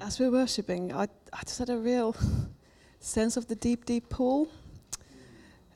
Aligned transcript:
As 0.00 0.20
we're 0.20 0.30
worshipping, 0.30 0.92
I, 0.92 1.08
I 1.32 1.40
just 1.44 1.58
had 1.58 1.68
a 1.68 1.78
real 1.78 2.14
sense 3.00 3.36
of 3.36 3.48
the 3.48 3.56
deep, 3.56 3.84
deep 3.84 4.08
pool. 4.08 4.46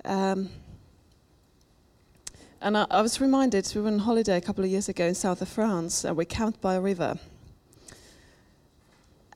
Um, 0.04 0.50
and 2.60 2.78
I, 2.78 2.86
I 2.88 3.02
was 3.02 3.20
reminded, 3.20 3.72
we 3.74 3.80
were 3.80 3.88
on 3.88 3.98
holiday 3.98 4.36
a 4.36 4.40
couple 4.40 4.62
of 4.62 4.70
years 4.70 4.88
ago 4.88 5.06
in 5.06 5.16
south 5.16 5.42
of 5.42 5.48
France, 5.48 6.04
and 6.04 6.16
we 6.16 6.26
camped 6.26 6.60
by 6.60 6.76
a 6.76 6.80
river. 6.80 7.18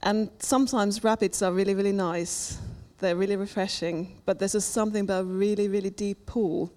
And 0.06 0.30
sometimes 0.38 1.02
rapids 1.02 1.42
are 1.42 1.52
really, 1.52 1.74
really 1.74 1.90
nice. 1.90 2.58
They're 2.98 3.16
really 3.16 3.34
refreshing. 3.34 4.22
But 4.24 4.38
there's 4.38 4.52
just 4.52 4.70
something 4.70 5.00
about 5.00 5.22
a 5.22 5.24
really, 5.24 5.66
really 5.66 5.90
deep 5.90 6.26
pool, 6.26 6.72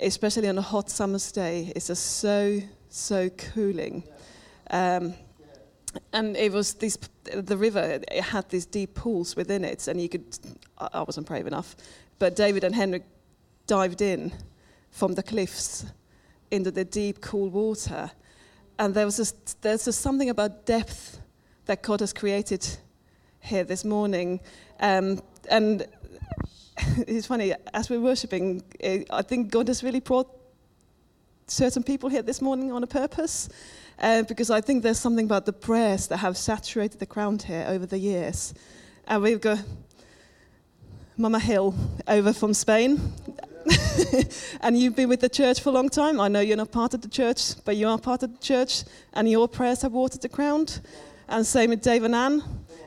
especially 0.00 0.48
on 0.48 0.56
a 0.56 0.62
hot 0.62 0.88
summer's 0.88 1.30
day. 1.30 1.70
It's 1.76 1.88
just 1.88 2.16
so, 2.16 2.62
so 2.88 3.28
cooling. 3.28 4.04
Um, 4.70 5.12
and 6.14 6.34
it 6.34 6.50
was 6.50 6.72
this, 6.72 6.96
the 7.24 7.58
river, 7.58 8.00
it 8.10 8.22
had 8.22 8.48
these 8.48 8.64
deep 8.64 8.94
pools 8.94 9.36
within 9.36 9.62
it, 9.62 9.86
and 9.86 10.00
you 10.00 10.08
could, 10.08 10.24
I 10.78 11.02
wasn't 11.02 11.26
brave 11.26 11.46
enough, 11.46 11.76
but 12.18 12.36
David 12.36 12.64
and 12.64 12.74
Henrik 12.74 13.04
dived 13.66 14.00
in 14.00 14.32
from 14.90 15.12
the 15.12 15.22
cliffs 15.22 15.84
into 16.50 16.70
the 16.70 16.86
deep, 16.86 17.20
cool 17.20 17.50
water. 17.50 18.10
And 18.78 18.94
there 18.94 19.04
was 19.04 19.18
just, 19.18 19.60
there's 19.60 19.84
just 19.84 20.00
something 20.00 20.30
about 20.30 20.64
depth 20.64 21.20
that 21.66 21.82
God 21.82 22.00
has 22.00 22.12
created 22.12 22.66
here 23.40 23.64
this 23.64 23.84
morning. 23.84 24.40
Um, 24.80 25.20
and 25.50 25.86
it's 27.06 27.26
funny, 27.26 27.54
as 27.74 27.90
we're 27.90 28.00
worshipping, 28.00 28.62
I 29.10 29.22
think 29.22 29.50
God 29.50 29.68
has 29.68 29.82
really 29.84 30.00
brought 30.00 30.28
certain 31.46 31.82
people 31.82 32.08
here 32.08 32.22
this 32.22 32.40
morning 32.40 32.72
on 32.72 32.82
a 32.82 32.86
purpose. 32.86 33.48
Uh, 33.98 34.22
because 34.24 34.50
I 34.50 34.60
think 34.60 34.82
there's 34.82 34.98
something 34.98 35.24
about 35.24 35.46
the 35.46 35.52
prayers 35.52 36.08
that 36.08 36.18
have 36.18 36.36
saturated 36.36 36.98
the 37.00 37.06
ground 37.06 37.42
here 37.42 37.64
over 37.68 37.86
the 37.86 37.98
years. 37.98 38.52
And 39.06 39.22
we've 39.22 39.40
got 39.40 39.62
Mama 41.16 41.38
Hill 41.38 41.74
over 42.06 42.32
from 42.34 42.52
Spain. 42.52 43.12
and 44.60 44.78
you've 44.78 44.94
been 44.94 45.08
with 45.08 45.20
the 45.20 45.30
church 45.30 45.60
for 45.60 45.70
a 45.70 45.72
long 45.72 45.88
time. 45.88 46.20
I 46.20 46.28
know 46.28 46.40
you're 46.40 46.58
not 46.58 46.72
part 46.72 46.92
of 46.92 47.00
the 47.00 47.08
church, 47.08 47.54
but 47.64 47.76
you 47.76 47.88
are 47.88 47.98
part 47.98 48.22
of 48.22 48.32
the 48.32 48.38
church, 48.38 48.84
and 49.14 49.28
your 49.28 49.48
prayers 49.48 49.80
have 49.82 49.92
watered 49.92 50.20
the 50.20 50.28
ground. 50.28 50.80
And 51.28 51.46
same 51.46 51.70
with 51.70 51.82
Dave 51.82 52.04
and 52.04 52.14
Anne. 52.14 52.42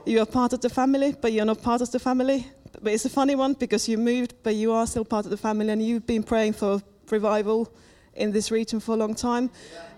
You 0.05 0.21
are 0.21 0.25
part 0.25 0.53
of 0.53 0.61
the 0.61 0.69
family, 0.69 1.15
but 1.19 1.33
you're 1.33 1.45
not 1.45 1.61
part 1.61 1.81
of 1.81 1.91
the 1.91 1.99
family. 1.99 2.47
But 2.81 2.93
it's 2.93 3.05
a 3.05 3.09
funny 3.09 3.35
one 3.35 3.53
because 3.53 3.89
you 3.89 3.97
moved, 3.97 4.33
but 4.43 4.55
you 4.55 4.71
are 4.71 4.87
still 4.87 5.03
part 5.03 5.25
of 5.25 5.31
the 5.31 5.37
family, 5.37 5.69
and 5.69 5.81
you've 5.81 6.07
been 6.07 6.23
praying 6.23 6.53
for 6.53 6.81
revival 7.11 7.73
in 8.15 8.31
this 8.31 8.51
region 8.51 8.79
for 8.79 8.93
a 8.93 8.97
long 8.97 9.13
time. 9.13 9.49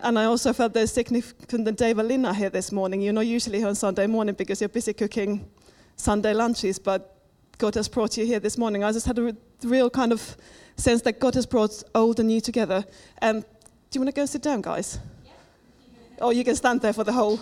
And 0.02 0.18
I 0.18 0.26
also 0.26 0.54
felt 0.54 0.74
there's 0.74 0.92
significant 0.92 1.66
that 1.66 1.78
Dave 1.78 2.00
and 2.00 2.08
Lynn 2.08 2.26
are 2.26 2.34
here 2.34 2.50
this 2.50 2.72
morning. 2.72 3.02
You're 3.02 3.14
not 3.14 3.28
usually 3.28 3.60
here 3.60 3.68
on 3.68 3.76
Sunday 3.76 4.08
morning 4.08 4.36
because 4.36 4.62
you're 4.62 4.70
busy 4.70 4.94
cooking 4.94 5.48
Sunday 5.96 6.34
lunches, 6.34 6.80
but 6.80 7.18
God 7.58 7.76
has 7.76 7.88
brought 7.88 8.18
you 8.18 8.26
here 8.26 8.40
this 8.40 8.58
morning. 8.58 8.84
I 8.84 8.92
just 8.92 9.06
had 9.06 9.20
a 9.20 9.36
real 9.64 9.90
kind 9.90 10.12
of 10.12 10.36
sense 10.78 11.04
that 11.04 11.20
God 11.20 11.36
has 11.36 11.46
brought 11.46 11.84
old 11.94 12.20
and 12.20 12.28
new 12.28 12.42
together. 12.42 12.84
Um, 13.22 13.42
do 13.42 13.48
you 13.94 14.02
want 14.02 14.16
to 14.16 14.20
go 14.20 14.26
sit 14.26 14.42
down, 14.42 14.62
guys? 14.62 14.98
Yeah. 15.24 16.26
Or 16.26 16.34
you 16.34 16.44
can 16.44 16.56
stand 16.56 16.82
there 16.82 16.94
for 16.94 17.04
the 17.04 17.14
whole. 17.14 17.40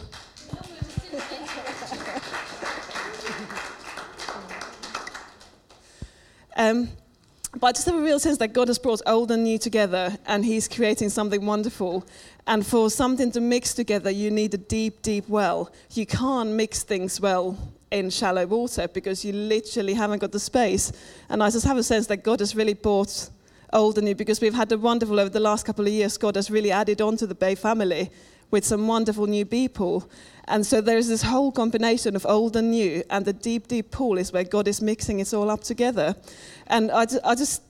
Um, 6.60 6.90
but 7.58 7.68
I 7.68 7.72
just 7.72 7.86
have 7.86 7.96
a 7.96 8.02
real 8.02 8.20
sense 8.20 8.38
that 8.40 8.50
God 8.50 8.68
has 8.68 8.78
brought 8.78 9.02
old 9.08 9.32
and 9.32 9.46
new 9.46 9.58
together 9.58 10.18
and 10.28 10.44
He's 10.44 10.68
creating 10.68 11.10
something 11.10 11.46
wonderful. 11.46 12.06
And 12.46 12.66
for 12.66 12.90
something 12.90 13.32
to 13.32 13.40
mix 13.40 13.74
together, 13.74 14.12
you 14.12 14.30
need 14.30 14.54
a 14.54 14.58
deep, 14.58 15.02
deep 15.02 15.28
well. 15.30 15.72
You 15.94 16.06
can't 16.06 16.50
mix 16.52 16.84
things 16.84 17.22
well 17.22 17.58
in 17.92 18.10
shallow 18.10 18.46
water 18.46 18.90
because 18.90 19.24
you 19.24 19.32
literally 19.32 19.94
haven't 19.94 20.20
got 20.20 20.34
the 20.34 20.40
space. 20.40 20.92
And 21.30 21.42
I 21.42 21.50
just 21.50 21.66
have 21.66 21.78
a 21.78 21.84
sense 21.84 22.08
that 22.08 22.18
God 22.18 22.42
has 22.42 22.56
really 22.56 22.74
brought 22.74 23.30
old 23.72 23.98
and 23.98 24.06
new 24.06 24.16
because 24.16 24.42
we've 24.42 24.54
had 24.54 24.72
a 24.74 24.78
wonderful, 24.78 25.18
over 25.18 25.30
the 25.30 25.40
last 25.40 25.66
couple 25.66 25.88
of 25.88 25.94
years, 25.94 26.18
God 26.18 26.36
has 26.36 26.52
really 26.52 26.72
added 26.72 27.00
on 27.00 27.16
to 27.18 27.26
the 27.26 27.36
Bay 27.36 27.56
family 27.56 28.12
with 28.52 28.66
some 28.66 28.88
wonderful 28.88 29.28
new 29.28 29.46
people. 29.46 30.10
And 30.48 30.66
so 30.66 30.82
there's 30.82 31.08
this 31.08 31.22
whole 31.22 31.52
combination 31.52 32.16
of 32.16 32.26
old 32.26 32.56
and 32.56 32.72
new, 32.72 33.04
and 33.10 33.26
the 33.26 33.34
deep, 33.34 33.68
deep 33.68 33.92
pool 33.92 34.18
is 34.18 34.32
where 34.32 34.44
God 34.44 34.68
is 34.68 34.82
mixing 34.82 35.20
it 35.20 35.34
all 35.34 35.50
up 35.50 35.64
together. 35.64 36.16
And 36.68 36.92
I, 36.92 37.06
I 37.24 37.36
just, 37.36 37.62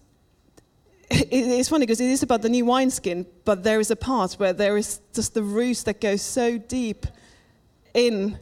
it's 1.10 1.70
funny 1.70 1.86
because 1.86 2.00
it 2.00 2.10
is 2.10 2.24
about 2.24 2.42
the 2.42 2.50
new 2.50 2.66
wineskin, 2.66 3.26
but 3.44 3.64
there 3.64 3.80
is 3.80 3.92
a 3.92 3.96
part 3.96 4.34
where 4.34 4.54
there 4.54 4.78
is 4.78 5.02
just 5.14 5.34
the 5.34 5.44
roots 5.44 5.84
that 5.84 6.00
go 6.00 6.16
so 6.16 6.58
deep 6.58 7.06
in 7.94 8.40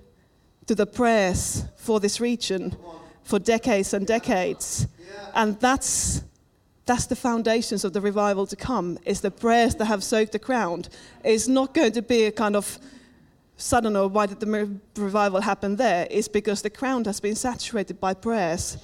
to 0.68 0.76
the 0.76 0.86
prayers 0.86 1.64
for 1.78 2.00
this 2.00 2.20
region 2.20 2.76
for 3.24 3.40
decades 3.40 3.94
and 3.94 4.08
decades. 4.08 4.88
And 5.34 5.60
that's 5.60 6.24
that's 6.88 7.06
the 7.06 7.16
foundations 7.16 7.84
of 7.84 7.94
the 7.94 8.02
revival 8.02 8.48
to 8.48 8.56
come 8.56 8.98
is 9.06 9.22
the 9.22 9.32
prayers 9.32 9.76
that 9.76 9.86
have 9.86 10.04
soaked 10.04 10.32
the 10.32 10.40
ground 10.40 10.90
it's 11.24 11.48
not 11.48 11.74
going 11.74 11.92
to 11.92 12.02
be 12.02 12.26
a 12.26 12.32
kind 12.32 12.56
of 12.56 12.80
sudden 13.58 13.96
or 13.96 14.08
why 14.08 14.28
did 14.28 14.40
the 14.40 14.80
revival 14.96 15.42
happen 15.42 15.76
there? 15.76 16.08
It's 16.10 16.28
because 16.28 16.62
the 16.62 16.70
ground 16.70 17.08
has 17.08 17.20
been 17.20 17.36
saturated 17.36 18.00
by 18.00 18.14
prayers. 18.14 18.78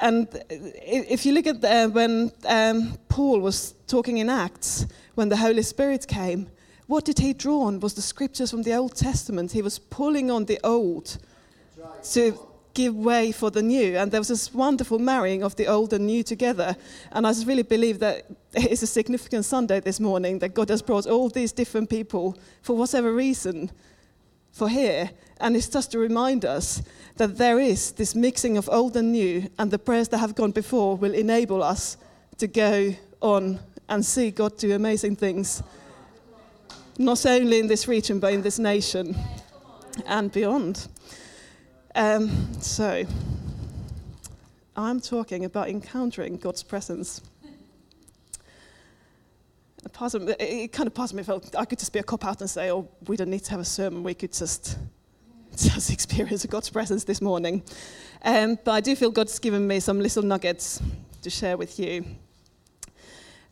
And 0.00 0.28
if 0.50 1.24
you 1.24 1.32
look 1.32 1.46
at 1.46 1.60
the, 1.60 1.88
when 1.88 2.32
um, 2.46 2.98
paul 3.08 3.38
was 3.40 3.74
talking 3.86 4.18
in 4.18 4.28
acts 4.28 4.86
when 5.14 5.28
the 5.28 5.36
holy 5.36 5.62
spirit 5.62 6.06
came 6.08 6.50
what 6.88 7.04
did 7.04 7.20
he 7.20 7.32
draw 7.32 7.62
on 7.62 7.80
was 7.80 7.94
the 7.94 8.02
scriptures 8.02 8.50
from 8.50 8.62
the 8.62 8.74
old 8.74 8.94
testament. 8.94 9.52
He 9.52 9.62
was 9.62 9.78
pulling 9.78 10.30
on 10.30 10.44
the 10.44 10.60
old 10.62 11.16
to 12.12 12.38
give 12.74 12.94
way 12.94 13.32
for 13.32 13.50
the 13.50 13.62
new. 13.62 13.96
And 13.96 14.10
there 14.10 14.20
was 14.20 14.28
this 14.28 14.52
wonderful 14.52 14.98
marrying 14.98 15.42
of 15.42 15.56
the 15.56 15.66
old 15.66 15.92
and 15.92 16.06
new 16.06 16.22
together. 16.22 16.76
And 17.12 17.26
I 17.26 17.30
just 17.30 17.46
really 17.46 17.62
believe 17.62 18.00
that 18.00 18.26
it's 18.52 18.82
a 18.82 18.86
significant 18.86 19.44
Sunday 19.44 19.80
this 19.80 20.00
morning 20.00 20.40
that 20.40 20.54
God 20.54 20.68
has 20.68 20.82
brought 20.82 21.06
all 21.06 21.28
these 21.28 21.52
different 21.52 21.88
people 21.88 22.36
for 22.62 22.76
whatever 22.76 23.12
reason 23.12 23.70
for 24.52 24.68
here. 24.68 25.10
And 25.40 25.56
it's 25.56 25.68
just 25.68 25.92
to 25.92 25.98
remind 25.98 26.44
us 26.44 26.82
that 27.16 27.38
there 27.38 27.58
is 27.58 27.92
this 27.92 28.14
mixing 28.14 28.56
of 28.56 28.68
old 28.70 28.96
and 28.96 29.12
new, 29.12 29.48
and 29.58 29.70
the 29.70 29.78
prayers 29.78 30.08
that 30.08 30.18
have 30.18 30.34
gone 30.34 30.52
before 30.52 30.96
will 30.96 31.14
enable 31.14 31.62
us 31.62 31.96
to 32.38 32.46
go 32.46 32.94
on 33.20 33.60
and 33.88 34.04
see 34.04 34.30
God 34.30 34.56
do 34.56 34.74
amazing 34.74 35.16
things, 35.16 35.62
not 36.98 37.26
only 37.26 37.58
in 37.58 37.66
this 37.66 37.88
region, 37.88 38.20
but 38.20 38.32
in 38.32 38.42
this 38.42 38.58
nation 38.58 39.16
and 40.06 40.30
beyond. 40.32 40.88
Um, 41.96 42.52
so, 42.60 43.04
I'm 44.74 45.00
talking 45.00 45.44
about 45.44 45.68
encountering 45.68 46.38
God's 46.38 46.64
presence. 46.64 47.20
It, 49.86 50.72
kind 50.72 50.88
of 50.88 50.94
part 50.94 51.12
me 51.12 51.22
felt 51.22 51.54
I 51.54 51.64
could 51.64 51.78
just 51.78 51.92
be 51.92 52.00
a 52.00 52.02
cop 52.02 52.24
out 52.24 52.40
and 52.40 52.50
say, 52.50 52.72
"Oh, 52.72 52.88
we 53.06 53.16
don't 53.16 53.30
need 53.30 53.44
to 53.44 53.50
have 53.52 53.60
a 53.60 53.64
sermon. 53.64 54.02
We 54.02 54.14
could 54.14 54.32
just 54.32 54.76
just 55.56 55.92
experience 55.92 56.44
God's 56.46 56.68
presence 56.68 57.04
this 57.04 57.22
morning." 57.22 57.62
Um, 58.22 58.58
but 58.64 58.72
I 58.72 58.80
do 58.80 58.96
feel 58.96 59.12
God's 59.12 59.38
given 59.38 59.64
me 59.64 59.78
some 59.78 60.00
little 60.00 60.24
nuggets 60.24 60.82
to 61.22 61.30
share 61.30 61.56
with 61.56 61.78
you. 61.78 62.04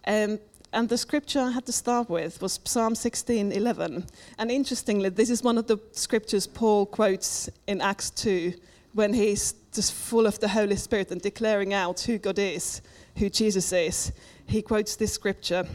Um, 0.05 0.41
and 0.73 0.89
the 0.89 0.97
scripture 0.97 1.41
I 1.41 1.51
had 1.51 1.67
to 1.67 1.73
start 1.73 2.09
with 2.09 2.41
was 2.41 2.59
Psalm 2.65 2.95
16:11. 2.95 4.07
And 4.39 4.51
interestingly, 4.51 5.11
this 5.11 5.29
is 5.29 5.43
one 5.43 5.59
of 5.59 5.67
the 5.67 5.79
scriptures 5.93 6.47
Paul 6.47 6.87
quotes 6.87 7.51
in 7.67 7.81
Acts 7.81 8.09
2 8.11 8.55
when 8.95 9.13
he's 9.13 9.55
just 9.73 9.93
full 9.93 10.27
of 10.27 10.39
the 10.41 10.49
Holy 10.49 10.77
Spirit 10.77 11.11
and 11.11 11.21
declaring 11.21 11.75
out 11.75 12.01
who 12.01 12.19
God 12.19 12.39
is, 12.39 12.81
who 13.17 13.29
Jesus 13.29 13.73
is. 13.73 14.13
He 14.47 14.63
quotes 14.63 14.97
this 14.97 15.13
scripture 15.13 15.67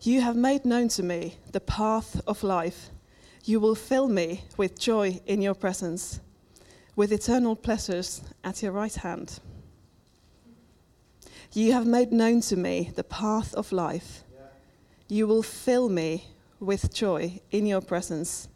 You 0.00 0.22
have 0.22 0.36
made 0.36 0.64
known 0.64 0.88
to 0.88 1.02
me 1.02 1.36
the 1.52 1.60
path 1.60 2.22
of 2.26 2.42
life. 2.42 2.88
You 3.44 3.60
will 3.60 3.74
fill 3.74 4.08
me 4.08 4.44
with 4.56 4.78
joy 4.78 5.20
in 5.26 5.42
your 5.42 5.54
presence, 5.54 6.20
with 6.96 7.12
eternal 7.12 7.56
pleasures 7.56 8.22
at 8.42 8.62
your 8.62 8.72
right 8.72 8.94
hand. 8.94 9.38
You 11.54 11.72
have 11.72 11.86
made 11.86 12.12
known 12.12 12.40
to 12.42 12.56
me 12.56 12.90
the 12.96 13.04
path 13.04 13.54
of 13.54 13.70
life. 13.70 14.24
You 15.06 15.28
will 15.28 15.44
fill 15.44 15.88
me 15.88 16.24
with 16.58 16.92
joy 16.92 17.40
in 17.52 17.64
your 17.64 17.80
presence, 17.80 18.48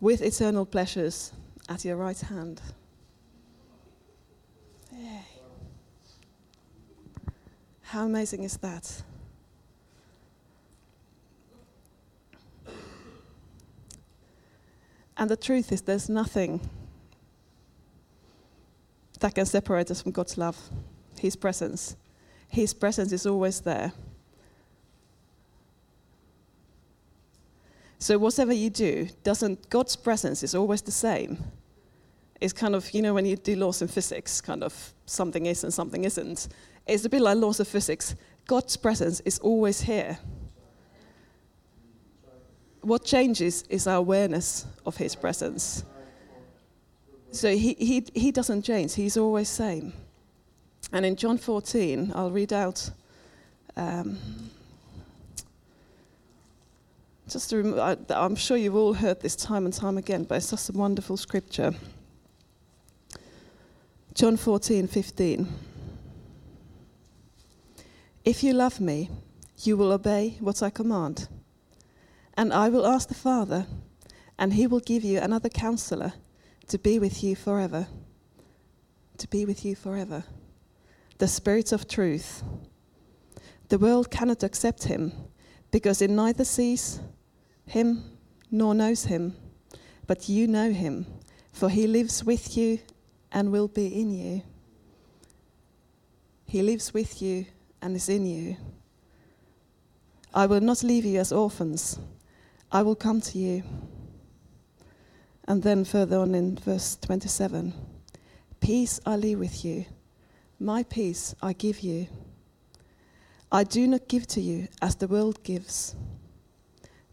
with 0.00 0.22
eternal 0.22 0.64
pleasures 0.64 1.32
at 1.68 1.84
your 1.84 1.96
right 1.96 2.20
hand. 2.20 2.60
How 7.80 8.06
amazing 8.06 8.44
is 8.44 8.56
that? 8.58 9.02
And 15.16 15.28
the 15.28 15.36
truth 15.36 15.72
is, 15.72 15.82
there's 15.82 16.08
nothing 16.08 16.60
that 19.18 19.34
can 19.34 19.44
separate 19.44 19.90
us 19.90 20.00
from 20.00 20.12
God's 20.12 20.38
love, 20.38 20.56
His 21.18 21.34
presence. 21.34 21.96
His 22.52 22.74
presence 22.74 23.12
is 23.12 23.24
always 23.24 23.62
there. 23.62 23.92
So 27.98 28.18
whatever 28.18 28.52
you 28.52 28.68
do, 28.68 29.08
doesn't 29.24 29.70
God's 29.70 29.96
presence 29.96 30.42
is 30.42 30.54
always 30.54 30.82
the 30.82 30.92
same. 30.92 31.42
It's 32.42 32.52
kind 32.52 32.74
of, 32.74 32.92
you 32.92 33.00
know, 33.00 33.14
when 33.14 33.24
you 33.24 33.36
do 33.36 33.56
laws 33.56 33.80
in 33.80 33.88
physics, 33.88 34.42
kind 34.42 34.62
of 34.62 34.92
something 35.06 35.46
is 35.46 35.64
and 35.64 35.72
something 35.72 36.04
isn't. 36.04 36.48
It's 36.86 37.06
a 37.06 37.08
bit 37.08 37.22
like 37.22 37.38
laws 37.38 37.58
of 37.58 37.68
physics. 37.68 38.14
God's 38.46 38.76
presence 38.76 39.20
is 39.20 39.38
always 39.38 39.80
here. 39.80 40.18
What 42.82 43.02
changes 43.04 43.62
is 43.70 43.86
our 43.86 43.96
awareness 43.96 44.66
of 44.84 44.98
his 44.98 45.14
presence. 45.14 45.84
So 47.30 47.48
he, 47.56 47.74
he, 47.78 48.04
he 48.12 48.30
doesn't 48.30 48.62
change, 48.62 48.94
he's 48.94 49.16
always 49.16 49.48
same. 49.48 49.94
And 50.92 51.06
in 51.06 51.16
John 51.16 51.38
14, 51.38 52.12
I'll 52.14 52.30
read 52.30 52.52
out 52.52 52.90
um, 53.76 54.18
just 57.28 57.48
to 57.50 57.62
rem- 57.62 57.80
I, 57.80 57.96
I'm 58.10 58.36
sure 58.36 58.58
you've 58.58 58.74
all 58.74 58.92
heard 58.92 59.20
this 59.20 59.34
time 59.34 59.64
and 59.64 59.72
time 59.72 59.96
again, 59.96 60.24
but 60.24 60.36
it's 60.36 60.50
just 60.50 60.68
a 60.68 60.72
wonderful 60.72 61.16
scripture. 61.16 61.74
John 64.14 64.36
14, 64.36 64.86
15. 64.86 65.48
If 68.24 68.44
you 68.44 68.52
love 68.52 68.78
me, 68.78 69.08
you 69.62 69.78
will 69.78 69.92
obey 69.92 70.36
what 70.40 70.62
I 70.62 70.68
command. 70.68 71.28
And 72.36 72.52
I 72.52 72.68
will 72.68 72.86
ask 72.86 73.08
the 73.08 73.14
Father, 73.14 73.66
and 74.38 74.52
he 74.52 74.66
will 74.66 74.80
give 74.80 75.02
you 75.02 75.18
another 75.18 75.48
counselor 75.48 76.12
to 76.68 76.78
be 76.78 76.98
with 76.98 77.24
you 77.24 77.34
forever. 77.34 77.86
To 79.18 79.28
be 79.28 79.46
with 79.46 79.64
you 79.64 79.74
forever. 79.74 80.24
The 81.22 81.28
Spirit 81.28 81.70
of 81.70 81.86
truth. 81.86 82.42
The 83.68 83.78
world 83.78 84.10
cannot 84.10 84.42
accept 84.42 84.82
him 84.82 85.12
because 85.70 86.02
it 86.02 86.10
neither 86.10 86.44
sees 86.44 86.98
him 87.64 88.02
nor 88.50 88.74
knows 88.74 89.04
him, 89.04 89.36
but 90.08 90.28
you 90.28 90.48
know 90.48 90.72
him, 90.72 91.06
for 91.52 91.68
he 91.68 91.86
lives 91.86 92.24
with 92.24 92.56
you 92.56 92.80
and 93.30 93.52
will 93.52 93.68
be 93.68 93.86
in 93.86 94.10
you. 94.10 94.42
He 96.44 96.60
lives 96.60 96.92
with 96.92 97.22
you 97.22 97.46
and 97.80 97.94
is 97.94 98.08
in 98.08 98.26
you. 98.26 98.56
I 100.34 100.46
will 100.46 100.60
not 100.60 100.82
leave 100.82 101.04
you 101.04 101.20
as 101.20 101.30
orphans, 101.30 102.00
I 102.72 102.82
will 102.82 102.96
come 102.96 103.20
to 103.20 103.38
you. 103.38 103.62
And 105.46 105.62
then 105.62 105.84
further 105.84 106.18
on 106.18 106.34
in 106.34 106.56
verse 106.56 106.96
27 106.96 107.72
Peace 108.58 108.98
I 109.06 109.14
leave 109.14 109.38
with 109.38 109.64
you, 109.64 109.84
my 110.62 110.84
peace 110.84 111.34
I 111.42 111.52
give 111.52 111.80
you. 111.80 112.06
I 113.50 113.64
do 113.64 113.86
not 113.88 114.06
give 114.06 114.26
to 114.28 114.40
you 114.40 114.68
as 114.80 114.94
the 114.94 115.08
world 115.08 115.42
gives. 115.42 115.96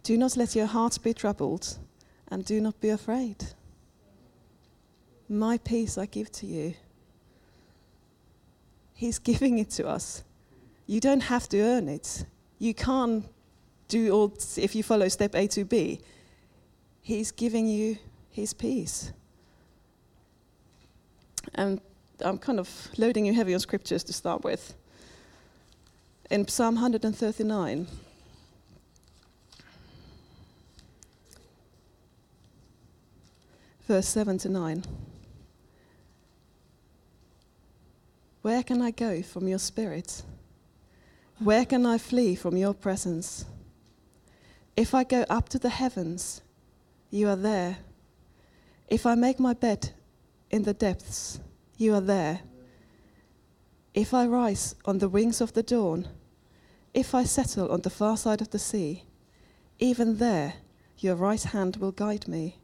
Do 0.03 0.17
not 0.17 0.37
let 0.37 0.55
your 0.55 0.67
hearts 0.67 0.99
be 0.99 1.13
troubled, 1.13 1.79
and 2.29 2.45
do 2.45 2.61
not 2.61 2.79
be 2.79 2.89
afraid. 2.89 3.37
My 5.27 5.57
peace 5.57 5.97
I 5.97 6.05
give 6.05 6.31
to 6.33 6.45
you. 6.45 6.75
He's 8.93 9.17
giving 9.17 9.57
it 9.57 9.71
to 9.71 9.87
us. 9.87 10.23
You 10.85 10.99
don't 10.99 11.21
have 11.21 11.49
to 11.49 11.59
earn 11.59 11.89
it. 11.89 12.25
You 12.59 12.73
can't 12.73 13.25
do 13.87 14.11
all, 14.11 14.33
if 14.57 14.75
you 14.75 14.83
follow 14.83 15.07
step 15.07 15.33
A 15.33 15.47
to 15.47 15.65
B. 15.65 16.01
He's 17.01 17.31
giving 17.31 17.67
you 17.67 17.97
his 18.29 18.53
peace. 18.53 19.11
And 21.55 21.81
I'm 22.21 22.37
kind 22.37 22.59
of 22.59 22.89
loading 22.97 23.25
you 23.25 23.33
heavy 23.33 23.53
on 23.53 23.59
scriptures 23.59 24.03
to 24.05 24.13
start 24.13 24.43
with. 24.43 24.75
In 26.29 26.47
Psalm 26.47 26.75
139, 26.75 27.87
verse 33.87 34.07
7 34.07 34.37
to 34.39 34.49
9. 34.49 34.83
Where 38.41 38.63
can 38.63 38.81
I 38.81 38.91
go 38.91 39.21
from 39.21 39.47
your 39.47 39.59
spirit? 39.59 40.21
Where 41.39 41.65
can 41.65 41.85
I 41.85 41.97
flee 41.97 42.35
from 42.35 42.57
your 42.57 42.73
presence? 42.73 43.45
If 44.75 44.93
I 44.93 45.03
go 45.03 45.25
up 45.29 45.49
to 45.49 45.59
the 45.59 45.69
heavens, 45.69 46.41
you 47.09 47.27
are 47.29 47.35
there. 47.35 47.77
If 48.87 49.05
I 49.05 49.15
make 49.15 49.39
my 49.39 49.53
bed 49.53 49.91
in 50.51 50.63
the 50.63 50.73
depths, 50.73 51.39
you 51.79 51.95
are 51.95 52.01
there. 52.01 52.41
If 53.93 54.13
I 54.13 54.27
rise 54.27 54.75
on 54.85 54.99
the 54.99 55.09
wings 55.09 55.39
of 55.39 55.53
the 55.53 55.63
dawn, 55.63 56.09
if 56.93 57.15
I 57.15 57.23
settle 57.23 57.71
on 57.71 57.81
the 57.81 57.89
far 57.89 58.17
side 58.17 58.41
of 58.41 58.49
the 58.51 58.59
sea, 58.59 59.05
even 59.79 60.17
there 60.17 60.55
your 60.97 61.15
right 61.15 61.41
hand 61.41 61.77
will 61.77 61.93
guide 61.93 62.27
me, 62.27 62.57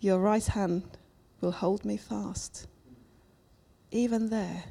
your 0.00 0.18
right 0.18 0.46
hand 0.46 0.96
will 1.42 1.52
hold 1.52 1.84
me 1.84 1.98
fast. 1.98 2.66
Even 3.90 4.30
there, 4.30 4.64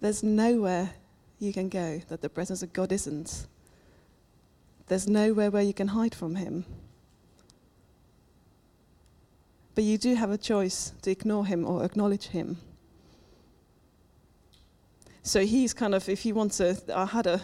there's 0.00 0.22
nowhere 0.22 0.94
you 1.40 1.52
can 1.52 1.68
go 1.68 2.00
that 2.08 2.22
the 2.22 2.28
presence 2.28 2.62
of 2.62 2.72
God 2.72 2.92
isn't. 2.92 3.48
There's 4.86 5.08
nowhere 5.08 5.50
where 5.50 5.62
you 5.62 5.74
can 5.74 5.88
hide 5.88 6.14
from 6.14 6.36
Him. 6.36 6.64
But 9.74 9.84
you 9.84 9.98
do 9.98 10.14
have 10.14 10.30
a 10.30 10.38
choice 10.38 10.92
to 11.02 11.10
ignore 11.10 11.46
Him 11.46 11.66
or 11.66 11.84
acknowledge 11.84 12.28
Him. 12.28 12.58
So 15.22 15.40
he's 15.40 15.72
kind 15.72 15.94
of, 15.94 16.08
if 16.08 16.26
you 16.26 16.34
want 16.34 16.52
to, 16.52 16.76
I 16.94 17.06
had 17.06 17.26
a, 17.26 17.40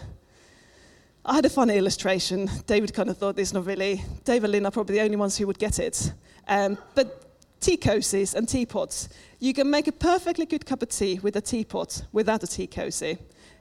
I 1.25 1.33
had 1.33 1.45
a 1.45 1.49
funny 1.49 1.77
illustration. 1.77 2.49
David 2.67 2.93
kind 2.93 3.09
of 3.09 3.17
thought 3.17 3.35
this 3.35 3.53
not 3.53 3.65
really. 3.65 4.03
David 4.23 4.45
and 4.45 4.51
Lynn 4.51 4.65
are 4.67 4.71
probably 4.71 4.97
the 4.97 5.01
only 5.01 5.17
ones 5.17 5.35
who 5.35 5.47
would 5.47 5.57
get 5.57 5.79
it. 5.79 6.13
Um, 6.47 6.77
but 6.93 7.31
tea 7.59 7.77
cozies 7.77 8.35
and 8.35 8.47
teapots. 8.47 9.09
You 9.39 9.53
can 9.53 9.69
make 9.69 9.87
a 9.87 9.91
perfectly 9.91 10.45
good 10.45 10.65
cup 10.65 10.83
of 10.83 10.89
tea 10.89 11.19
with 11.23 11.35
a 11.35 11.41
teapot 11.41 12.03
without 12.11 12.43
a 12.43 12.47
tea 12.47 12.67
cozy. 12.67 13.17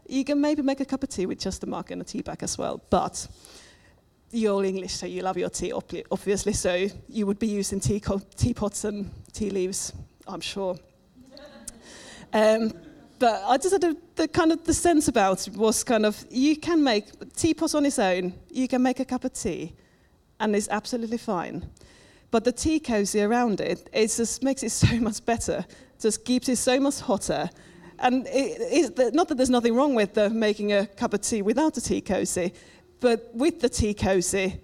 You 0.06 0.24
can 0.24 0.40
maybe 0.40 0.62
make 0.62 0.80
a 0.80 0.84
cup 0.84 1.02
of 1.02 1.08
tea 1.08 1.26
with 1.26 1.38
just 1.38 1.62
a 1.64 1.66
mug 1.66 1.90
and 1.90 2.02
a 2.02 2.04
tea 2.04 2.20
bag 2.22 2.42
as 2.42 2.58
well. 2.58 2.82
But 2.90 3.26
you're 4.30 4.64
English, 4.64 4.94
so 4.94 5.06
you 5.06 5.22
love 5.22 5.36
your 5.36 5.50
tea, 5.50 5.72
obviously. 6.10 6.52
So 6.52 6.86
you 7.08 7.26
would 7.26 7.38
be 7.38 7.48
using 7.48 7.80
tea 7.80 8.00
co- 8.00 8.22
teapots 8.36 8.84
and 8.84 9.10
tea 9.32 9.50
leaves, 9.50 9.92
I'm 10.26 10.40
sure. 10.40 10.76
Um, 12.32 12.72
but 13.18 13.42
I 13.46 13.58
just 13.58 13.72
had 13.72 13.84
a, 13.84 13.96
the 14.14 14.28
kind 14.28 14.52
of 14.52 14.64
the 14.64 14.72
sense 14.72 15.08
about 15.08 15.46
it 15.46 15.54
was 15.54 15.84
kind 15.84 16.06
of 16.06 16.24
you 16.30 16.56
can 16.56 16.82
make 16.82 17.06
teapot 17.34 17.74
on 17.74 17.84
its 17.84 17.98
own, 17.98 18.32
you 18.50 18.68
can 18.68 18.82
make 18.82 19.00
a 19.00 19.04
cup 19.04 19.24
of 19.24 19.32
tea, 19.32 19.74
and 20.38 20.54
it's 20.56 20.68
absolutely 20.68 21.18
fine. 21.18 21.68
But 22.30 22.44
the 22.44 22.52
tea 22.52 22.78
cozy 22.78 23.22
around 23.22 23.60
it, 23.60 23.90
it 23.92 24.08
just 24.08 24.42
makes 24.42 24.62
it 24.62 24.70
so 24.84 24.94
much 25.00 25.24
better, 25.24 25.66
just 26.00 26.24
keeps 26.24 26.48
it 26.48 26.56
so 26.56 26.78
much 26.80 27.00
hotter. 27.00 27.50
And 27.98 28.26
it, 28.30 29.12
not 29.12 29.28
that 29.28 29.34
there's 29.34 29.50
nothing 29.50 29.74
wrong 29.74 29.94
with 29.94 30.14
the, 30.14 30.30
making 30.30 30.72
a 30.72 30.86
cup 30.86 31.12
of 31.12 31.20
tea 31.20 31.42
without 31.42 31.76
a 31.76 31.82
tea 31.82 32.00
cozy, 32.00 32.54
but 33.00 33.30
with 33.34 33.60
the 33.60 33.68
tea 33.68 33.94
cozy, 33.94 34.60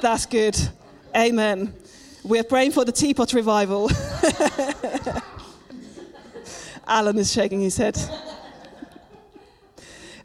that's 0.00 0.26
good. 0.26 0.56
Amen. 1.16 1.74
We're 2.22 2.44
praying 2.44 2.72
for 2.72 2.84
the 2.84 2.92
teapot 2.92 3.32
revival. 3.32 3.90
Alan 6.86 7.18
is 7.18 7.32
shaking 7.32 7.60
his 7.60 7.76
head. 7.76 7.98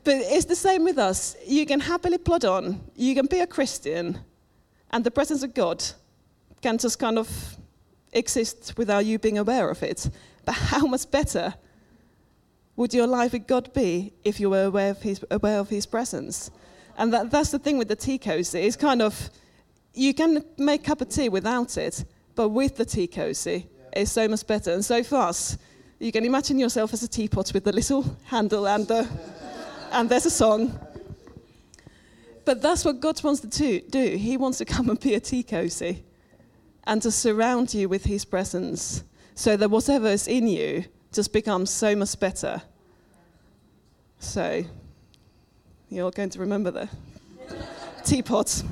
But 0.04 0.16
it's 0.16 0.46
the 0.46 0.56
same 0.56 0.84
with 0.84 0.98
us. 0.98 1.36
You 1.46 1.66
can 1.66 1.80
happily 1.80 2.18
plod 2.18 2.46
on, 2.46 2.82
you 2.96 3.16
can 3.16 3.28
be 3.28 3.40
a 3.40 3.48
Christian, 3.48 4.20
and 4.92 5.04
the 5.04 5.12
presence 5.12 5.44
of 5.44 5.54
God 5.54 5.84
can 6.62 6.78
just 6.78 7.00
kind 7.00 7.18
of 7.18 7.58
exist 8.12 8.74
without 8.78 9.06
you 9.06 9.20
being 9.20 9.38
aware 9.38 9.70
of 9.70 9.84
it. 9.84 10.10
But 10.46 10.56
how 10.56 10.86
much 10.88 11.10
better 11.12 11.54
would 12.80 12.94
your 12.94 13.08
life 13.08 13.34
with 13.34 13.46
God 13.46 13.74
be 13.74 14.14
if 14.24 14.40
you 14.40 14.50
were 14.50 14.64
aware 14.64 14.92
of 14.92 15.02
His, 15.02 15.22
aware 15.30 15.60
of 15.60 15.68
his 15.68 15.86
presence? 15.86 16.50
And 16.98 17.12
that, 17.12 17.30
that's 17.30 17.52
the 17.52 17.60
thing 17.60 17.78
with 17.78 17.90
the 17.90 17.96
tea 17.98 18.18
cozy. 18.18 18.62
It's 18.62 18.78
kind 18.78 19.02
of, 19.02 19.30
you 19.94 20.14
can 20.14 20.46
make 20.58 20.84
a 20.84 20.86
cup 20.86 21.02
of 21.02 21.10
tea 21.10 21.28
without 21.28 21.78
it, 21.78 22.06
but 22.36 22.48
with 22.48 22.78
the 22.78 22.86
tea 22.86 23.08
cozy, 23.08 23.68
yeah. 23.68 24.02
it's 24.02 24.14
so 24.14 24.30
much 24.30 24.48
better. 24.48 24.72
And 24.72 24.86
so 24.86 25.04
for 25.04 25.18
us, 25.18 25.58
you 26.00 26.14
can 26.14 26.24
imagine 26.24 26.58
yourself 26.58 26.94
as 26.94 27.04
a 27.04 27.10
teapot 27.10 27.52
with 27.54 27.68
a 27.68 27.74
little 27.74 28.06
handle 28.24 28.66
and, 28.66 28.88
the, 28.88 29.06
and 29.92 30.08
there's 30.10 30.26
a 30.26 30.32
song. 30.32 30.80
But 32.46 32.62
that's 32.62 32.86
what 32.86 33.02
God 33.02 33.22
wants 33.22 33.42
to 33.42 33.82
do. 33.82 34.16
He 34.16 34.38
wants 34.38 34.58
to 34.60 34.66
come 34.66 34.90
and 34.90 34.98
be 34.98 35.16
a 35.16 35.20
tea 35.20 35.44
cozy 35.44 36.06
and 36.86 37.02
to 37.02 37.12
surround 37.12 37.74
you 37.74 37.90
with 37.90 38.06
his 38.06 38.24
presence 38.24 39.04
so 39.36 39.58
that 39.58 39.70
whatever 39.70 40.08
is 40.08 40.30
in 40.30 40.48
you 40.48 40.86
just 41.12 41.34
becomes 41.34 41.70
so 41.70 41.96
much 41.96 42.20
better. 42.20 42.62
So, 44.20 44.64
you're 45.90 46.12
going 46.12 46.30
to 46.30 46.40
remember 46.40 46.72
the 46.72 46.90
teapot. 48.04 48.64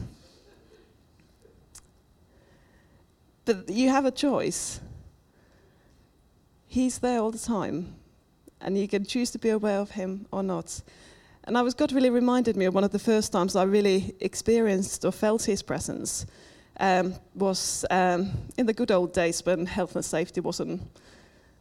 But 3.45 3.69
you 3.69 3.89
have 3.89 4.05
a 4.05 4.11
choice. 4.11 4.81
He's 6.67 6.99
there 6.99 7.21
all 7.21 7.31
the 7.31 7.39
time, 7.39 7.95
and 8.59 8.77
you 8.77 8.87
can 8.87 9.05
choose 9.05 9.31
to 9.31 9.39
be 9.39 9.49
aware 9.49 9.79
of 9.79 9.91
Him 9.91 10.27
or 10.31 10.43
not. 10.43 10.81
And 11.45 11.57
I 11.57 11.61
was 11.61 11.73
God 11.73 11.93
really 11.93 12.09
reminded 12.09 12.57
me 12.57 12.65
of 12.65 12.75
one 12.75 12.83
of 12.83 12.91
the 12.91 12.99
first 12.99 13.31
times 13.31 13.55
I 13.55 13.63
really 13.63 14.13
experienced 14.19 15.05
or 15.05 15.13
felt 15.13 15.43
His 15.45 15.63
presence. 15.63 16.25
Um, 16.79 17.15
was 17.33 17.85
um, 17.89 18.31
in 18.57 18.67
the 18.67 18.73
good 18.73 18.91
old 18.91 19.11
days 19.11 19.43
when 19.43 19.65
health 19.65 19.95
and 19.95 20.05
safety 20.05 20.41
wasn't 20.41 20.81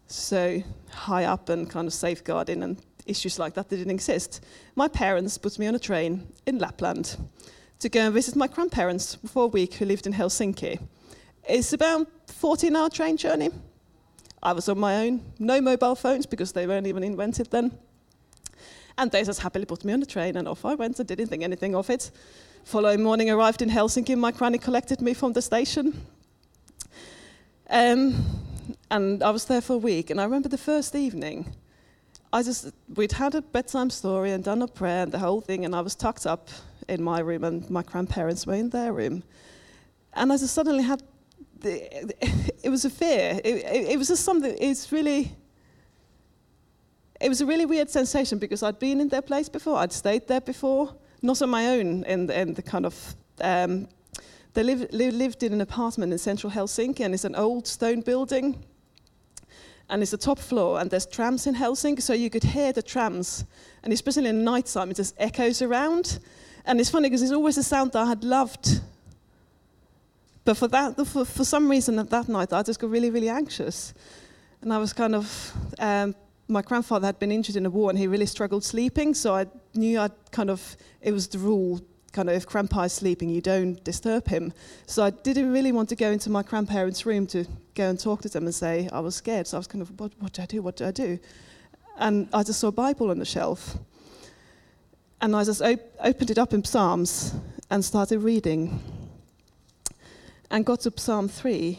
so 0.07 0.63
high 0.91 1.25
up 1.25 1.49
and 1.49 1.69
kind 1.69 1.87
of 1.87 1.93
safeguarding 1.93 2.63
and 2.63 2.81
issues 3.07 3.39
like 3.39 3.55
that, 3.55 3.69
didn't 3.69 3.91
exist. 3.91 4.45
My 4.75 4.89
parents 4.89 5.39
put 5.39 5.59
me 5.59 5.67
on 5.67 5.75
a 5.75 5.79
train 5.79 6.27
in 6.47 6.59
Lapland 6.59 7.17
to 7.79 7.89
go 7.89 8.01
and 8.01 8.15
visit 8.15 8.37
my 8.37 8.47
grandparents 8.47 9.17
for 9.27 9.45
a 9.45 9.49
week 9.49 9.75
who 9.75 9.85
lived 9.85 10.07
in 10.07 10.13
Helsinki. 10.13 10.79
It's 11.49 11.73
about 11.73 12.09
14 12.29 12.75
hour 12.75 12.91
train 12.91 13.17
journey. 13.17 13.51
I 14.43 14.53
was 14.53 14.69
on 14.69 14.79
my 14.79 15.07
own, 15.07 15.23
no 15.39 15.61
mobile 15.61 15.95
phones 15.95 16.27
because 16.27 16.53
they 16.53 16.67
weren't 16.67 16.87
even 16.87 17.03
invented 17.03 17.51
then. 17.51 17.77
And 18.99 19.11
they 19.11 19.25
just 19.25 19.41
happily 19.41 19.67
put 19.67 19.85
me 19.85 19.93
on 19.93 20.01
the 20.01 20.07
train 20.07 20.37
and 20.37 20.49
off 20.49 20.65
I 20.65 20.75
went. 20.75 20.99
I 21.01 21.03
didn't 21.03 21.27
think 21.27 21.43
anything 21.43 21.75
of 21.75 21.91
it. 21.91 22.11
Following 22.65 23.03
morning, 23.03 23.31
arrived 23.31 23.63
in 23.63 23.71
Helsinki. 23.71 24.17
My 24.17 24.33
granny 24.33 24.59
collected 24.59 25.01
me 25.01 25.15
from 25.15 25.33
the 25.33 25.43
station. 25.43 26.07
Um, 27.69 28.46
and 28.91 29.23
I 29.23 29.31
was 29.31 29.45
there 29.47 29.61
for 29.61 29.75
a 29.75 29.79
week. 29.79 30.11
And 30.11 30.21
I 30.21 30.25
remember 30.25 30.49
the 30.49 30.59
first 30.59 30.95
evening, 30.95 31.55
I 32.33 32.43
just 32.43 32.73
we'd 32.95 33.13
had 33.13 33.35
a 33.35 33.43
bedtime 33.43 33.91
story 33.91 34.33
and 34.33 34.45
done 34.45 34.63
a 34.63 34.69
prayer 34.69 35.03
and 35.03 35.13
the 35.13 35.19
whole 35.19 35.41
thing, 35.41 35.65
and 35.65 35.75
I 35.75 35.81
was 35.81 35.95
tucked 35.95 36.27
up 36.27 36.49
in 36.89 37.03
my 37.03 37.21
room, 37.21 37.45
and 37.45 37.69
my 37.71 37.83
grandparents 37.83 38.47
were 38.47 38.55
in 38.55 38.71
their 38.71 38.93
room, 38.93 39.23
and 40.13 40.33
I 40.33 40.37
just 40.37 40.55
suddenly 40.55 40.85
had 40.85 41.03
the, 41.61 42.15
it 42.63 42.69
was 42.69 42.85
a 42.85 42.91
fear. 42.91 43.41
It, 43.45 43.55
it, 43.57 43.89
it 43.93 43.99
was 43.99 44.09
just 44.09 44.25
something. 44.25 44.57
It's 44.59 44.93
really. 44.93 45.33
It 47.19 47.31
was 47.31 47.41
a 47.41 47.47
really 47.47 47.65
weird 47.65 47.89
sensation 47.89 48.39
because 48.39 48.63
I'd 48.63 48.79
been 48.79 49.01
in 49.01 49.09
their 49.09 49.23
place 49.23 49.49
before. 49.49 49.79
I'd 49.79 49.93
stayed 49.93 50.29
there 50.29 50.43
before, 50.43 50.95
not 51.23 51.41
on 51.41 51.49
my 51.49 51.69
own. 51.69 52.05
In 52.05 52.31
in 52.31 52.55
the 52.55 52.63
kind 52.63 52.85
of 52.85 53.17
um, 53.41 53.89
they 54.53 54.63
live, 54.63 54.87
lived 54.93 55.43
in 55.43 55.53
an 55.53 55.61
apartment 55.61 56.13
in 56.13 56.19
central 56.19 56.53
Helsinki, 56.53 57.01
and 57.01 57.15
it's 57.15 57.25
an 57.25 57.35
old 57.35 57.67
stone 57.67 58.03
building 58.03 58.65
and 59.89 60.03
it's 60.03 60.11
the 60.11 60.17
top 60.17 60.39
floor, 60.39 60.81
and 60.81 60.91
there's 60.91 61.07
trams 61.07 61.47
in 61.47 61.55
Helsinki, 61.55 62.03
so 62.03 62.13
you 62.13 62.31
could 62.31 62.43
hear 62.43 62.73
the 62.73 62.83
trams, 62.83 63.45
and 63.83 63.93
especially 63.93 64.29
in 64.29 64.45
night 64.45 64.67
time, 64.67 64.91
it 64.91 64.97
just 64.97 65.15
echoes 65.19 65.63
around. 65.63 66.19
And 66.65 66.81
it's 66.81 66.91
funny 66.91 67.09
because 67.09 67.23
it's 67.23 67.33
always 67.33 67.57
a 67.59 67.63
sound 67.63 67.93
that 67.93 68.03
I 68.03 68.07
had 68.07 68.25
loved. 68.25 68.81
But 70.45 70.57
for, 70.57 70.69
that, 70.69 70.97
for, 71.07 71.25
for 71.25 71.45
some 71.45 71.69
reason 71.71 71.99
at 71.99 72.11
that 72.11 72.29
night, 72.29 72.53
I 72.53 72.63
just 72.63 72.81
got 72.81 72.91
really, 72.91 73.11
really 73.11 73.29
anxious. 73.29 73.95
And 74.63 74.73
I 74.73 74.79
was 74.79 74.93
kind 74.93 75.15
of, 75.15 75.53
um, 75.79 76.15
my 76.49 76.63
grandfather 76.63 77.07
had 77.07 77.19
been 77.19 77.31
injured 77.31 77.57
in 77.57 77.67
a 77.67 77.71
war 77.71 77.91
and 77.91 77.99
he 77.99 78.09
really 78.09 78.27
struggled 78.27 78.65
sleeping, 78.65 79.15
so 79.15 79.35
I 79.35 79.47
knew 79.75 80.01
I'd 80.01 80.13
kind 80.33 80.51
of, 80.51 80.77
it 81.01 81.13
was 81.13 81.29
the 81.29 81.39
rule 81.39 81.81
kind 82.17 82.31
of 82.31 82.35
if 82.35 82.47
grandpa 82.47 82.85
is 82.85 82.95
sleeping, 82.95 83.29
you 83.29 83.43
don't 83.43 83.85
disturb 83.85 84.27
him. 84.27 84.51
So 84.87 85.05
I 85.05 85.11
didn't 85.11 85.53
really 85.53 85.71
want 85.71 85.91
to 85.91 85.97
go 85.97 86.11
into 86.11 86.31
my 86.31 86.43
grandparents' 86.43 87.05
room 87.05 87.27
to 87.27 87.45
go 87.75 87.91
and 87.91 88.01
talk 88.01 88.23
to 88.23 88.31
them 88.31 88.47
and 88.47 88.55
say 88.55 88.89
I 88.91 89.01
was 89.01 89.15
scared. 89.15 89.47
So 89.47 89.59
I 89.59 89.61
was 89.61 89.67
kind 89.67 89.83
of, 89.83 90.01
what, 90.01 90.13
what 90.19 90.33
do 90.33 90.41
I 90.41 90.47
do? 90.47 90.63
What 90.63 90.77
do 90.77 90.87
I 90.87 90.93
do? 90.93 91.19
And 91.99 92.29
I 92.33 92.43
just 92.43 92.59
saw 92.59 92.69
a 92.69 92.73
Bible 92.73 93.11
on 93.11 93.19
the 93.19 93.27
shelf. 93.27 93.77
And 95.21 95.37
I 95.37 95.45
just 95.45 95.61
op- 95.61 95.93
opened 96.03 96.31
it 96.31 96.39
up 96.39 96.55
in 96.55 96.65
Psalms 96.65 97.35
and 97.71 97.85
started 97.85 98.21
reading. 98.21 98.81
And 100.51 100.65
got 100.65 100.81
to 100.81 100.93
Psalm 100.97 101.29
3, 101.29 101.79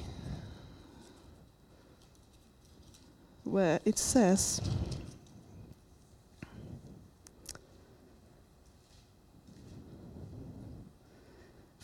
where 3.44 3.80
it 3.86 3.98
says, 3.98 4.62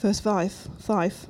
Verse 0.04 0.20
5, 0.20 0.52
5 0.82 1.28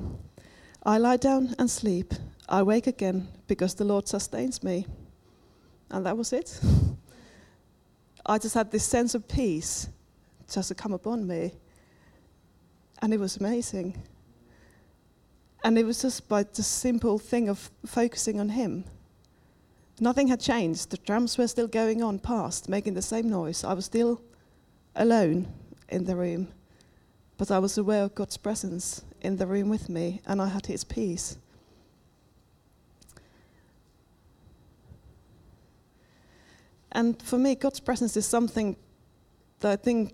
I 0.81 0.97
lie 0.97 1.17
down 1.17 1.53
and 1.59 1.69
sleep. 1.69 2.11
I 2.49 2.63
wake 2.63 2.87
again 2.87 3.27
because 3.45 3.75
the 3.75 3.83
Lord 3.83 4.07
sustains 4.07 4.63
me. 4.63 4.87
And 5.91 6.07
that 6.07 6.17
was 6.17 6.33
it. 6.33 6.59
I 8.25 8.39
just 8.39 8.55
had 8.55 8.71
this 8.71 8.83
sense 8.83 9.13
of 9.13 9.27
peace 9.27 9.89
just 10.51 10.69
to 10.69 10.73
come 10.73 10.91
upon 10.91 11.27
me. 11.27 11.51
And 12.99 13.13
it 13.13 13.19
was 13.19 13.37
amazing. 13.37 14.01
And 15.63 15.77
it 15.77 15.85
was 15.85 16.01
just 16.01 16.27
by 16.27 16.41
the 16.41 16.63
simple 16.63 17.19
thing 17.19 17.49
of 17.49 17.69
focusing 17.85 18.39
on 18.39 18.49
Him. 18.49 18.85
Nothing 19.99 20.29
had 20.29 20.39
changed. 20.39 20.89
The 20.89 20.97
drums 20.97 21.37
were 21.37 21.47
still 21.47 21.67
going 21.67 22.01
on 22.01 22.17
past, 22.17 22.67
making 22.67 22.95
the 22.95 23.03
same 23.03 23.29
noise. 23.29 23.63
I 23.63 23.73
was 23.73 23.85
still 23.85 24.19
alone 24.95 25.53
in 25.89 26.05
the 26.05 26.15
room. 26.15 26.47
But 27.37 27.51
I 27.51 27.59
was 27.59 27.77
aware 27.77 28.03
of 28.03 28.15
God's 28.15 28.37
presence 28.37 29.03
in 29.21 29.37
the 29.37 29.47
room 29.47 29.69
with 29.69 29.89
me, 29.89 30.21
and 30.25 30.41
I 30.41 30.47
had 30.47 30.65
His 30.65 30.83
peace. 30.83 31.37
And 36.91 37.19
for 37.21 37.37
me, 37.37 37.55
God's 37.55 37.79
presence 37.79 38.15
is 38.15 38.25
something 38.25 38.75
that 39.59 39.71
I 39.71 39.75
think 39.75 40.13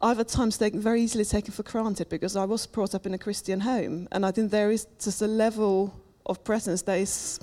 I've 0.00 0.18
at 0.18 0.28
times 0.28 0.58
taken 0.58 0.80
very 0.80 1.02
easily 1.02 1.24
taken 1.24 1.52
for 1.52 1.62
granted 1.62 2.08
because 2.08 2.36
I 2.36 2.44
was 2.44 2.66
brought 2.66 2.94
up 2.94 3.06
in 3.06 3.14
a 3.14 3.18
Christian 3.18 3.60
home, 3.60 4.08
and 4.12 4.24
I 4.24 4.30
think 4.30 4.50
there 4.50 4.70
is 4.70 4.86
just 5.02 5.22
a 5.22 5.26
level 5.26 5.94
of 6.26 6.44
presence 6.44 6.82
that 6.82 6.98
is 6.98 7.40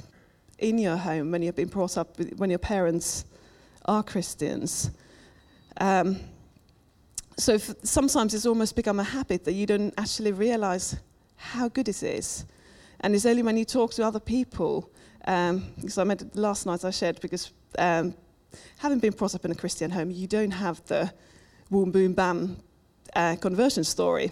in 0.57 0.77
your 0.77 0.97
home 0.97 1.31
when 1.31 1.41
you've 1.41 1.55
been 1.55 1.69
brought 1.69 1.97
up, 1.97 2.17
when 2.37 2.49
your 2.49 2.59
parents 2.59 3.25
are 3.85 4.03
Christians. 4.03 4.91
Um, 5.77 6.19
so 7.39 7.57
sometimes 7.57 8.33
it's 8.33 8.45
almost 8.45 8.75
become 8.75 8.99
a 8.99 9.03
habit 9.03 9.45
that 9.45 9.53
you 9.53 9.65
don't 9.65 9.93
actually 9.97 10.31
realize 10.31 10.97
how 11.35 11.69
good 11.69 11.87
it 11.87 12.03
is. 12.03 12.45
And 12.99 13.15
it's 13.15 13.25
only 13.25 13.41
when 13.41 13.57
you 13.57 13.65
talk 13.65 13.93
to 13.93 14.05
other 14.05 14.19
people, 14.19 14.91
um, 15.25 15.71
because 15.75 15.97
I 15.97 16.03
made 16.03 16.35
last 16.35 16.65
night 16.65 16.83
I 16.83 16.91
shared, 16.91 17.21
because 17.21 17.51
um, 17.77 18.13
having 18.77 18.99
been 18.99 19.13
brought 19.13 19.35
up 19.35 19.45
in 19.45 19.51
a 19.51 19.55
Christian 19.55 19.89
home, 19.89 20.11
you 20.11 20.27
don't 20.27 20.51
have 20.51 20.85
the 20.85 21.11
boom, 21.71 21.91
boom, 21.91 22.13
bam 22.13 22.57
uh, 23.15 23.37
conversion 23.37 23.83
story. 23.83 24.31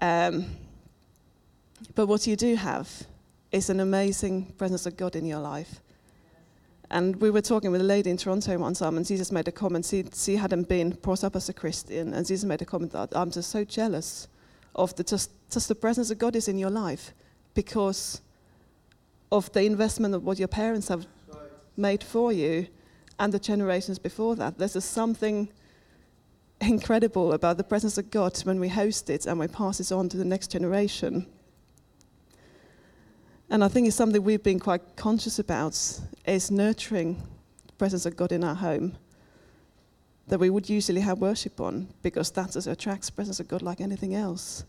Um, 0.00 0.46
but 1.94 2.06
what 2.06 2.26
you 2.26 2.36
do 2.36 2.56
have 2.56 2.90
is 3.52 3.68
an 3.68 3.80
amazing 3.80 4.46
presence 4.56 4.86
of 4.86 4.96
God 4.96 5.14
in 5.14 5.26
your 5.26 5.40
life. 5.40 5.80
And 6.90 7.16
we 7.16 7.30
were 7.30 7.40
talking 7.40 7.70
with 7.70 7.80
a 7.80 7.84
lady 7.84 8.10
in 8.10 8.16
Toronto 8.16 8.58
one 8.58 8.74
time, 8.74 8.96
and 8.96 9.06
Jesus 9.06 9.32
made 9.32 9.48
a 9.48 9.52
comment. 9.52 9.86
She, 9.86 10.04
she 10.14 10.36
hadn't 10.36 10.68
been 10.68 10.90
brought 10.90 11.24
up 11.24 11.34
as 11.34 11.48
a 11.48 11.52
Christian, 11.52 12.14
and 12.14 12.26
Jesus 12.26 12.44
made 12.44 12.62
a 12.62 12.64
comment 12.64 12.92
that 12.92 13.16
I'm 13.16 13.30
just 13.30 13.50
so 13.50 13.64
jealous 13.64 14.28
of 14.74 14.94
the 14.96 15.04
just, 15.04 15.30
just 15.50 15.68
the 15.68 15.74
presence 15.74 16.10
of 16.10 16.18
God 16.18 16.36
is 16.36 16.48
in 16.48 16.58
your 16.58 16.70
life 16.70 17.14
because 17.54 18.20
of 19.32 19.50
the 19.52 19.62
investment 19.62 20.14
of 20.14 20.24
what 20.24 20.38
your 20.38 20.48
parents 20.48 20.88
have 20.88 21.06
made 21.76 22.02
for 22.02 22.32
you 22.32 22.66
and 23.18 23.32
the 23.32 23.38
generations 23.38 23.98
before 23.98 24.36
that. 24.36 24.58
There's 24.58 24.74
just 24.74 24.90
something 24.90 25.48
incredible 26.60 27.32
about 27.32 27.56
the 27.56 27.64
presence 27.64 27.98
of 27.98 28.10
God 28.10 28.36
when 28.44 28.60
we 28.60 28.68
host 28.68 29.10
it 29.10 29.26
and 29.26 29.38
we 29.38 29.48
pass 29.48 29.80
it 29.80 29.92
on 29.92 30.08
to 30.10 30.16
the 30.16 30.24
next 30.24 30.50
generation. 30.50 31.26
And 33.50 33.62
I 33.62 33.68
think 33.68 33.86
it's 33.86 33.96
something 33.96 34.22
we've 34.22 34.42
been 34.42 34.58
quite 34.58 34.96
conscious 34.96 35.38
about 35.38 35.78
is 36.26 36.50
nurturing 36.50 37.22
the 37.66 37.72
presence 37.74 38.06
of 38.06 38.16
God 38.16 38.32
in 38.32 38.42
our 38.42 38.54
home 38.54 38.96
that 40.26 40.38
we 40.38 40.48
would 40.48 40.68
usually 40.68 41.02
have 41.02 41.18
worship 41.18 41.60
on 41.60 41.86
because 42.02 42.30
that 42.30 42.56
attracts 42.66 43.08
the 43.08 43.12
presence 43.12 43.40
of 43.40 43.48
God 43.48 43.62
like 43.62 43.80
anything 43.80 44.14
else 44.14 44.64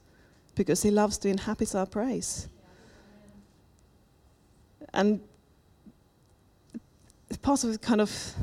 because 0.54 0.82
he 0.84 0.92
loves 0.92 1.18
to 1.20 1.30
inhabit 1.30 1.74
our 1.76 1.86
praise. 1.86 2.50
And 4.94 5.22
part 7.42 7.64
of 7.64 7.80
kind 7.82 8.02
of 8.02 8.34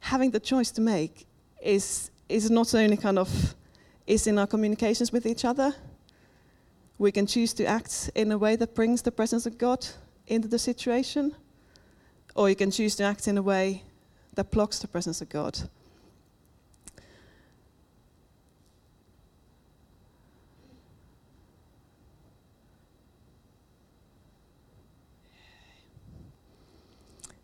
having 0.00 0.30
the 0.30 0.40
choice 0.40 0.70
to 0.70 0.80
make 0.80 1.26
is, 1.62 2.10
is 2.28 2.50
not 2.50 2.74
only 2.74 2.96
kind 2.96 3.18
of 3.18 3.54
is 4.06 4.26
in 4.26 4.38
our 4.38 4.46
communications 4.46 5.12
with 5.12 5.26
each 5.26 5.44
other, 5.44 5.74
we 6.98 7.12
can 7.12 7.26
choose 7.26 7.52
to 7.54 7.66
act 7.66 8.10
in 8.14 8.32
a 8.32 8.38
way 8.38 8.56
that 8.56 8.74
brings 8.74 9.02
the 9.02 9.12
presence 9.12 9.46
of 9.46 9.58
God 9.58 9.86
into 10.26 10.48
the 10.48 10.58
situation, 10.58 11.34
or 12.34 12.48
you 12.48 12.56
can 12.56 12.70
choose 12.70 12.96
to 12.96 13.04
act 13.04 13.28
in 13.28 13.36
a 13.36 13.42
way 13.42 13.82
that 14.34 14.50
blocks 14.50 14.78
the 14.78 14.88
presence 14.88 15.20
of 15.20 15.28
God. 15.28 15.58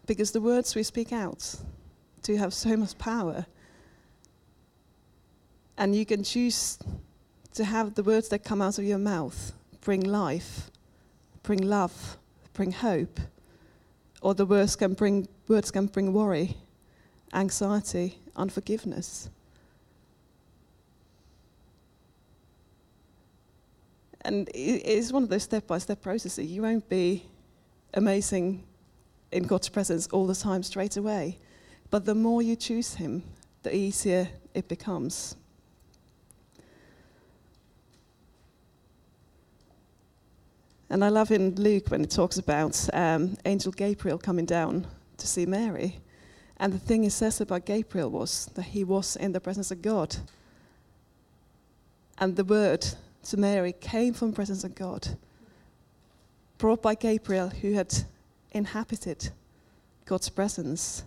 Because 0.06 0.32
the 0.32 0.40
words 0.40 0.75
we 0.75 0.82
speak 0.82 1.12
out 1.12 1.54
do 2.23 2.37
have 2.37 2.52
so 2.52 2.76
much 2.76 2.99
power. 2.99 3.47
And 5.78 5.94
you 5.97 6.04
can 6.04 6.23
choose 6.23 6.78
to 7.54 7.64
have 7.64 7.94
the 7.94 8.02
words 8.02 8.28
that 8.28 8.44
come 8.44 8.62
out 8.62 8.78
of 8.78 8.85
your 8.85 8.99
mouth 8.99 9.52
bring 9.82 10.00
life, 10.00 10.71
bring 11.42 11.59
love, 11.59 12.16
bring 12.52 12.71
hope, 12.71 13.18
or 14.21 14.35
the 14.35 14.47
words 14.47 14.76
can 14.76 14.94
bring, 14.94 15.26
words 15.49 15.71
can 15.71 15.87
bring 15.87 16.12
worry, 16.12 16.56
anxiety, 17.35 18.18
unforgiveness. 18.37 19.28
And 24.25 24.49
it's 24.54 25.11
one 25.11 25.25
of 25.25 25.28
those 25.28 25.42
step 25.42 25.66
by 25.66 25.78
step 25.78 26.00
processes. 26.00 26.49
You 26.49 26.62
won't 26.62 26.88
be 26.88 27.26
amazing 27.94 28.62
in 29.32 29.42
God's 29.42 29.68
presence 29.68 30.06
all 30.12 30.28
the 30.28 30.35
time 30.35 30.62
straight 30.62 30.97
away. 30.97 31.38
But 31.90 32.04
the 32.04 32.14
more 32.14 32.40
you 32.40 32.54
choose 32.54 32.94
Him, 32.94 33.25
the 33.64 33.75
easier 33.75 34.28
it 34.54 34.68
becomes. 34.68 35.35
And 40.92 41.02
I 41.02 41.08
love 41.08 41.30
in 41.30 41.54
Luke 41.54 41.88
when 41.88 42.04
it 42.04 42.11
talks 42.11 42.37
about 42.37 42.87
um, 42.92 43.38
Angel 43.46 43.72
Gabriel 43.72 44.18
coming 44.18 44.44
down 44.44 44.87
to 45.16 45.26
see 45.26 45.46
Mary. 45.46 45.99
And 46.58 46.70
the 46.70 46.78
thing 46.78 47.02
he 47.02 47.08
says 47.08 47.40
about 47.40 47.64
Gabriel 47.64 48.11
was 48.11 48.50
that 48.54 48.64
he 48.64 48.84
was 48.84 49.16
in 49.16 49.32
the 49.32 49.40
presence 49.40 49.70
of 49.70 49.80
God. 49.80 50.14
And 52.18 52.37
the 52.37 52.44
word 52.44 52.87
to 53.25 53.37
Mary 53.38 53.72
came 53.72 54.12
from 54.12 54.32
the 54.32 54.34
presence 54.34 54.64
of 54.64 54.75
God, 54.75 55.08
brought 56.58 56.82
by 56.82 56.94
Gabriel, 56.94 57.49
who 57.49 57.72
had 57.72 57.94
inhabited 58.50 59.30
God's 60.04 60.28
presence. 60.28 61.04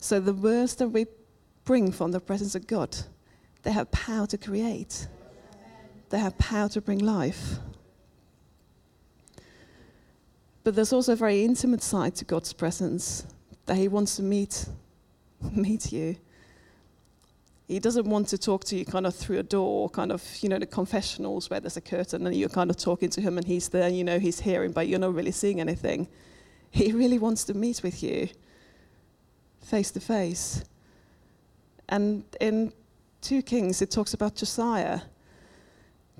So 0.00 0.20
the 0.20 0.34
words 0.34 0.74
that 0.74 0.88
we 0.88 1.06
bring 1.64 1.92
from 1.92 2.12
the 2.12 2.20
presence 2.20 2.54
of 2.54 2.66
God, 2.66 2.94
they 3.62 3.72
have 3.72 3.90
power 3.90 4.26
to 4.26 4.36
create. 4.36 5.06
They 6.10 6.18
have 6.18 6.36
power 6.36 6.68
to 6.68 6.82
bring 6.82 6.98
life. 6.98 7.54
But 10.64 10.74
there's 10.74 10.92
also 10.94 11.12
a 11.12 11.16
very 11.16 11.44
intimate 11.44 11.82
side 11.82 12.14
to 12.16 12.24
God's 12.24 12.54
presence 12.54 13.26
that 13.66 13.76
He 13.76 13.86
wants 13.86 14.16
to 14.16 14.22
meet, 14.22 14.66
meet 15.52 15.92
you. 15.92 16.16
He 17.68 17.78
doesn't 17.78 18.06
want 18.06 18.28
to 18.28 18.38
talk 18.38 18.64
to 18.64 18.76
you 18.76 18.84
kind 18.84 19.06
of 19.06 19.14
through 19.14 19.38
a 19.38 19.42
door, 19.42 19.88
kind 19.88 20.10
of, 20.10 20.22
you 20.40 20.48
know, 20.48 20.58
the 20.58 20.66
confessionals 20.66 21.48
where 21.48 21.60
there's 21.60 21.76
a 21.76 21.80
curtain 21.80 22.26
and 22.26 22.36
you're 22.36 22.50
kind 22.50 22.70
of 22.70 22.76
talking 22.76 23.08
to 23.10 23.20
him 23.20 23.38
and 23.38 23.46
he's 23.46 23.68
there, 23.68 23.88
you 23.88 24.04
know, 24.04 24.18
he's 24.18 24.40
hearing, 24.40 24.72
but 24.72 24.86
you're 24.86 24.98
not 24.98 25.14
really 25.14 25.32
seeing 25.32 25.60
anything. 25.60 26.08
He 26.70 26.90
really 26.90 27.20
wants 27.20 27.44
to 27.44 27.54
meet 27.54 27.84
with 27.84 28.02
you 28.02 28.28
face 29.62 29.92
to 29.92 30.00
face. 30.00 30.64
And 31.88 32.24
in 32.40 32.72
2 33.22 33.42
Kings, 33.42 33.80
it 33.80 33.92
talks 33.92 34.12
about 34.12 34.34
Josiah. 34.34 35.00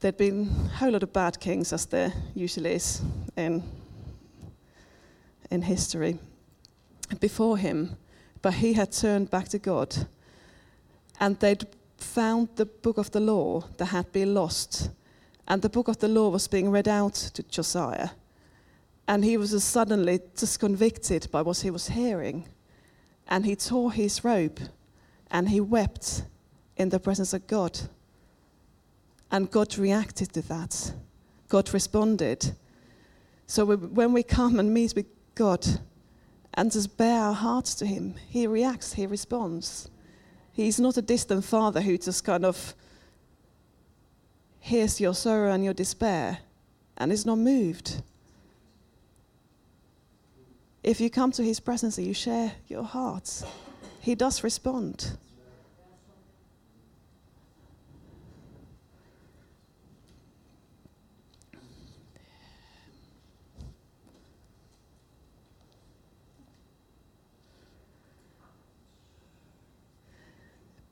There'd 0.00 0.16
been 0.16 0.48
a 0.66 0.76
whole 0.76 0.92
lot 0.92 1.02
of 1.02 1.12
bad 1.12 1.40
kings, 1.40 1.72
as 1.72 1.86
there 1.86 2.12
usually 2.34 2.74
is 2.74 3.02
in, 3.36 3.62
in 5.54 5.62
history, 5.62 6.18
before 7.20 7.56
him. 7.56 7.96
But 8.42 8.54
he 8.54 8.74
had 8.74 8.92
turned 8.92 9.30
back 9.30 9.48
to 9.48 9.58
God. 9.58 10.06
And 11.20 11.38
they'd 11.38 11.66
found 11.96 12.48
the 12.56 12.66
book 12.66 12.98
of 12.98 13.10
the 13.10 13.20
law 13.20 13.60
that 13.78 13.86
had 13.86 14.12
been 14.12 14.34
lost. 14.34 14.90
And 15.48 15.62
the 15.62 15.70
book 15.70 15.88
of 15.88 15.98
the 15.98 16.08
law 16.08 16.28
was 16.28 16.48
being 16.48 16.70
read 16.70 16.88
out 16.88 17.14
to 17.14 17.42
Josiah. 17.44 18.10
And 19.06 19.24
he 19.24 19.36
was 19.36 19.62
suddenly 19.62 20.20
just 20.36 20.60
convicted 20.60 21.30
by 21.30 21.42
what 21.42 21.58
he 21.58 21.70
was 21.70 21.88
hearing. 21.88 22.48
And 23.28 23.46
he 23.46 23.56
tore 23.56 23.92
his 23.92 24.24
robe 24.24 24.58
and 25.30 25.48
he 25.48 25.60
wept 25.60 26.24
in 26.76 26.90
the 26.90 27.00
presence 27.00 27.32
of 27.32 27.46
God. 27.46 27.80
And 29.30 29.50
God 29.50 29.78
reacted 29.78 30.32
to 30.32 30.42
that. 30.42 30.94
God 31.48 31.72
responded. 31.72 32.54
So 33.46 33.76
when 33.76 34.12
we 34.12 34.22
come 34.22 34.58
and 34.58 34.72
meet 34.72 34.94
with 34.94 35.06
God 35.34 35.66
and 36.54 36.70
just 36.70 36.96
bare 36.96 37.20
our 37.20 37.34
hearts 37.34 37.74
to 37.76 37.86
Him, 37.86 38.14
He 38.28 38.46
reacts, 38.46 38.94
He 38.94 39.06
responds. 39.06 39.88
He's 40.52 40.78
not 40.78 40.96
a 40.96 41.02
distant 41.02 41.44
Father 41.44 41.80
who 41.80 41.98
just 41.98 42.24
kind 42.24 42.44
of 42.44 42.74
hears 44.60 45.00
your 45.00 45.14
sorrow 45.14 45.52
and 45.52 45.64
your 45.64 45.74
despair 45.74 46.38
and 46.96 47.10
is 47.10 47.26
not 47.26 47.38
moved. 47.38 48.02
If 50.82 51.00
you 51.00 51.10
come 51.10 51.32
to 51.32 51.42
His 51.42 51.58
presence 51.58 51.98
and 51.98 52.06
you 52.06 52.14
share 52.14 52.52
your 52.68 52.84
hearts, 52.84 53.44
He 54.00 54.14
does 54.14 54.44
respond. 54.44 55.16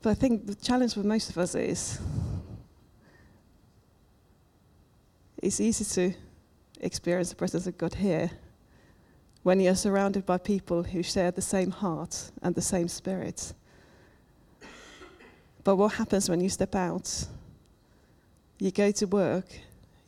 But 0.03 0.09
I 0.09 0.13
think 0.15 0.45
the 0.45 0.55
challenge 0.55 0.95
for 0.95 0.99
most 0.99 1.29
of 1.29 1.37
us 1.37 1.55
is 1.55 1.97
it's 5.41 5.61
easy 5.61 5.85
to 5.85 6.17
experience 6.81 7.29
the 7.29 7.37
presence 7.37 7.67
of 7.67 7.77
God 7.77 7.93
here 7.93 8.29
when 9.43 9.61
you're 9.61 9.75
surrounded 9.75 10.25
by 10.25 10.37
people 10.39 10.83
who 10.83 11.03
share 11.03 11.31
the 11.31 11.41
same 11.41 11.71
heart 11.71 12.31
and 12.41 12.53
the 12.53 12.61
same 12.61 12.89
spirit. 12.89 13.53
But 15.63 15.77
what 15.77 15.93
happens 15.93 16.29
when 16.29 16.41
you 16.41 16.49
step 16.49 16.75
out? 16.75 17.25
You 18.59 18.71
go 18.71 18.91
to 18.91 19.07
work, 19.07 19.45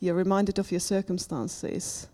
you're 0.00 0.14
reminded 0.14 0.58
of 0.58 0.70
your 0.70 0.80
circumstances. 0.80 2.06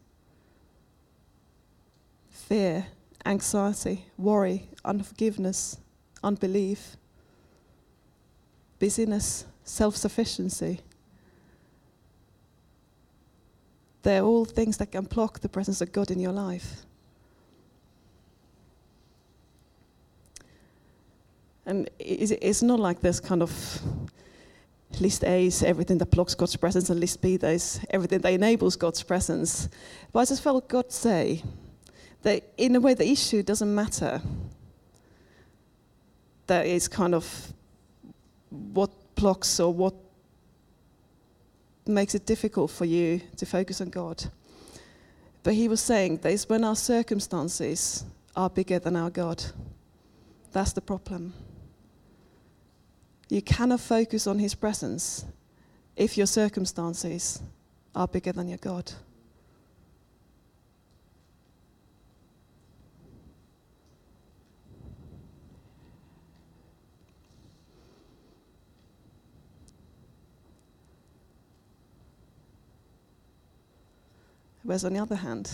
Fear, 2.30 2.86
anxiety, 3.26 4.04
worry, 4.16 4.68
unforgiveness, 4.84 5.78
unbelief 6.22 6.96
busyness, 8.82 9.44
self 9.62 9.94
sufficiency. 9.94 10.80
They're 14.02 14.24
all 14.24 14.44
things 14.44 14.76
that 14.78 14.90
can 14.90 15.04
block 15.04 15.38
the 15.38 15.48
presence 15.48 15.80
of 15.80 15.92
God 15.92 16.10
in 16.10 16.18
your 16.18 16.32
life. 16.32 16.84
And 21.64 21.88
it's 22.00 22.60
not 22.60 22.80
like 22.80 23.00
this 23.00 23.20
kind 23.20 23.40
of 23.40 23.52
list 24.98 25.22
A 25.22 25.46
is 25.46 25.62
everything 25.62 25.98
that 25.98 26.10
blocks 26.10 26.34
God's 26.34 26.56
presence, 26.56 26.90
and 26.90 26.98
list 26.98 27.22
B 27.22 27.38
is 27.40 27.78
everything 27.88 28.18
that 28.22 28.32
enables 28.32 28.74
God's 28.74 29.04
presence. 29.04 29.68
But 30.12 30.18
I 30.18 30.24
just 30.24 30.42
felt 30.42 30.68
God 30.68 30.90
say 30.90 31.44
that 32.22 32.42
in 32.56 32.74
a 32.74 32.80
way 32.80 32.94
the 32.94 33.08
issue 33.08 33.44
doesn't 33.44 33.72
matter. 33.72 34.20
That 36.48 36.66
is 36.66 36.88
kind 36.88 37.14
of 37.14 37.52
what 38.52 38.90
blocks 39.14 39.58
or 39.60 39.72
what 39.72 39.94
makes 41.86 42.14
it 42.14 42.26
difficult 42.26 42.70
for 42.70 42.84
you 42.84 43.20
to 43.36 43.46
focus 43.46 43.80
on 43.80 43.90
God. 43.90 44.24
But 45.42 45.54
he 45.54 45.68
was 45.68 45.80
saying 45.80 46.18
that 46.18 46.32
it's 46.32 46.48
when 46.48 46.64
our 46.64 46.76
circumstances 46.76 48.04
are 48.36 48.48
bigger 48.48 48.78
than 48.78 48.96
our 48.96 49.10
God. 49.10 49.44
That's 50.52 50.72
the 50.72 50.80
problem. 50.80 51.34
You 53.28 53.42
cannot 53.42 53.80
focus 53.80 54.26
on 54.26 54.38
his 54.38 54.54
presence 54.54 55.24
if 55.96 56.16
your 56.16 56.26
circumstances 56.26 57.42
are 57.94 58.06
bigger 58.06 58.32
than 58.32 58.48
your 58.48 58.58
God. 58.58 58.92
Whereas 74.72 74.86
on 74.86 74.94
the 74.94 75.00
other 75.00 75.16
hand, 75.16 75.50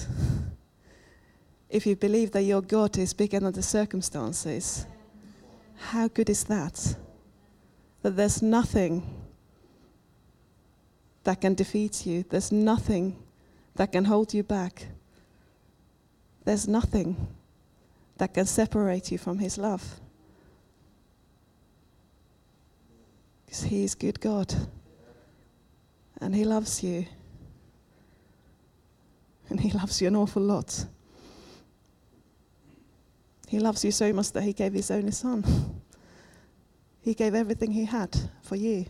if 1.68 1.88
you 1.88 1.96
believe 1.96 2.30
that 2.30 2.44
your 2.44 2.62
God 2.62 2.96
is 2.98 3.12
bigger 3.12 3.40
than 3.40 3.52
the 3.52 3.64
circumstances, 3.64 4.86
how 5.76 6.06
good 6.06 6.30
is 6.30 6.44
that? 6.44 6.94
That 8.02 8.14
there's 8.14 8.42
nothing 8.42 9.02
that 11.24 11.40
can 11.40 11.54
defeat 11.54 12.06
you, 12.06 12.26
there's 12.30 12.52
nothing 12.52 13.20
that 13.74 13.90
can 13.90 14.04
hold 14.04 14.32
you 14.34 14.44
back, 14.44 14.86
there's 16.44 16.68
nothing 16.68 17.26
that 18.18 18.32
can 18.32 18.46
separate 18.46 19.10
you 19.10 19.18
from 19.18 19.40
His 19.40 19.58
love. 19.58 19.98
Because 23.44 23.64
He 23.64 23.82
is 23.82 23.96
good 23.96 24.20
God 24.20 24.54
and 26.20 26.36
He 26.36 26.44
loves 26.44 26.84
you. 26.84 27.06
And 29.50 29.60
He 29.60 29.70
loves 29.70 30.00
you 30.00 30.08
an 30.08 30.16
awful 30.16 30.42
lot. 30.42 30.84
He 33.48 33.58
loves 33.58 33.84
you 33.84 33.90
so 33.90 34.12
much 34.12 34.32
that 34.32 34.42
He 34.42 34.52
gave 34.52 34.74
His 34.74 34.90
only 34.90 35.12
Son. 35.12 35.44
He 37.00 37.14
gave 37.14 37.34
everything 37.34 37.70
He 37.70 37.86
had 37.86 38.14
for 38.42 38.56
you. 38.56 38.84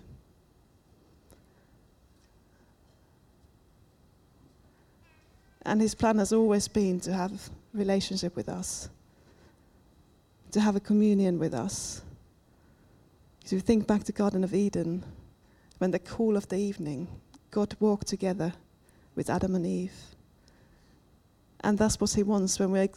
And 5.62 5.80
His 5.80 5.94
plan 5.94 6.18
has 6.18 6.32
always 6.32 6.66
been 6.66 6.98
to 7.00 7.12
have 7.12 7.50
relationship 7.72 8.34
with 8.34 8.48
us, 8.48 8.88
to 10.50 10.60
have 10.60 10.74
a 10.74 10.80
communion 10.80 11.38
with 11.38 11.54
us. 11.54 12.02
If 13.44 13.52
you 13.52 13.60
think 13.60 13.86
back 13.86 14.02
to 14.04 14.12
Garden 14.12 14.42
of 14.42 14.54
Eden, 14.54 15.04
when 15.78 15.92
the 15.92 15.98
cool 16.00 16.36
of 16.36 16.48
the 16.48 16.56
evening, 16.56 17.06
God 17.50 17.76
walked 17.78 18.08
together 18.08 18.52
with 19.14 19.30
Adam 19.30 19.54
and 19.54 19.64
Eve. 19.64 19.92
And 21.60 21.78
that's 21.78 22.00
what 22.00 22.12
He 22.12 22.22
wants 22.22 22.58
when 22.58 22.70
we're 22.70 22.88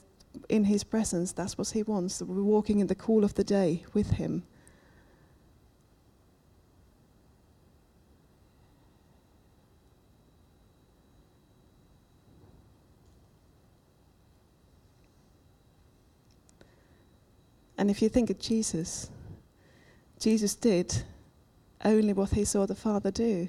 in 0.49 0.65
His 0.65 0.83
presence. 0.83 1.31
That's 1.31 1.57
what 1.57 1.69
He 1.69 1.83
wants. 1.83 2.19
That 2.19 2.25
we're 2.25 2.43
walking 2.43 2.79
in 2.79 2.87
the 2.87 2.95
cool 2.95 3.23
of 3.23 3.33
the 3.33 3.43
day 3.43 3.83
with 3.93 4.11
Him. 4.11 4.43
And 17.81 17.89
if 17.89 17.99
you 17.99 18.09
think 18.09 18.29
of 18.29 18.37
Jesus, 18.37 19.09
Jesus 20.19 20.53
did 20.53 21.01
only 21.83 22.13
what 22.13 22.29
he 22.29 22.45
saw 22.45 22.67
the 22.67 22.75
Father 22.75 23.09
do. 23.09 23.47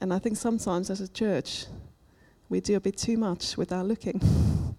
And 0.00 0.14
I 0.14 0.18
think 0.18 0.36
sometimes 0.36 0.90
as 0.90 1.00
a 1.00 1.08
church, 1.08 1.66
we 2.48 2.60
do 2.60 2.76
a 2.76 2.80
bit 2.80 2.96
too 2.96 3.16
much 3.16 3.56
without 3.56 3.86
looking. 3.86 4.20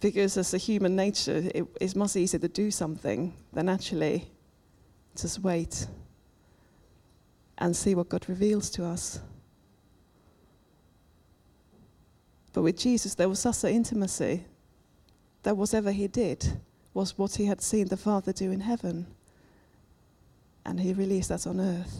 because 0.00 0.36
as 0.36 0.54
a 0.54 0.58
human 0.58 0.94
nature, 0.94 1.42
it, 1.54 1.66
it's 1.80 1.96
much 1.96 2.16
easier 2.16 2.38
to 2.38 2.48
do 2.48 2.70
something 2.70 3.32
than 3.52 3.68
actually 3.68 4.30
just 5.16 5.40
wait 5.40 5.86
and 7.58 7.74
see 7.74 7.94
what 7.94 8.08
God 8.08 8.28
reveals 8.28 8.68
to 8.70 8.84
us. 8.84 9.18
But 12.52 12.62
with 12.62 12.78
Jesus, 12.78 13.14
there 13.14 13.28
was 13.28 13.40
such 13.40 13.64
an 13.64 13.70
intimacy 13.70 14.44
that 15.42 15.56
whatever 15.56 15.92
he 15.92 16.08
did 16.08 16.60
was 16.94 17.18
what 17.18 17.34
he 17.34 17.46
had 17.46 17.60
seen 17.60 17.88
the 17.88 17.96
Father 17.96 18.32
do 18.32 18.50
in 18.50 18.60
heaven. 18.60 19.06
And 20.66 20.80
he 20.80 20.92
released 20.92 21.30
us 21.30 21.46
on 21.46 21.60
earth. 21.60 21.96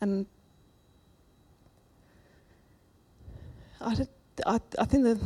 And 0.00 0.26
I, 3.80 3.94
did, 3.96 4.08
I, 4.46 4.60
I 4.78 4.84
think 4.84 5.02
that 5.02 5.18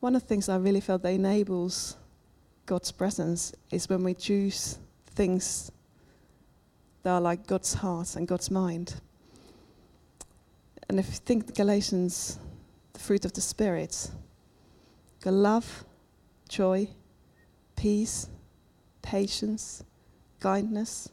one 0.00 0.14
of 0.14 0.20
the 0.20 0.28
things 0.28 0.50
I 0.50 0.56
really 0.56 0.82
felt 0.82 1.00
that 1.04 1.12
enables 1.12 1.96
God's 2.66 2.92
presence 2.92 3.54
is 3.70 3.88
when 3.88 4.04
we 4.04 4.12
choose 4.12 4.78
things 5.06 5.72
that 7.02 7.10
are 7.10 7.20
like 7.22 7.46
God's 7.46 7.72
heart 7.72 8.16
and 8.16 8.28
God's 8.28 8.50
mind. 8.50 9.00
And 10.88 10.98
if 10.98 11.06
you 11.08 11.14
think 11.14 11.54
Galatians, 11.54 12.38
the 12.94 12.98
fruit 12.98 13.24
of 13.24 13.32
the 13.34 13.40
Spirit, 13.40 14.10
got 15.22 15.34
love, 15.34 15.84
joy, 16.48 16.88
peace, 17.76 18.28
patience, 19.02 19.84
kindness, 20.40 21.10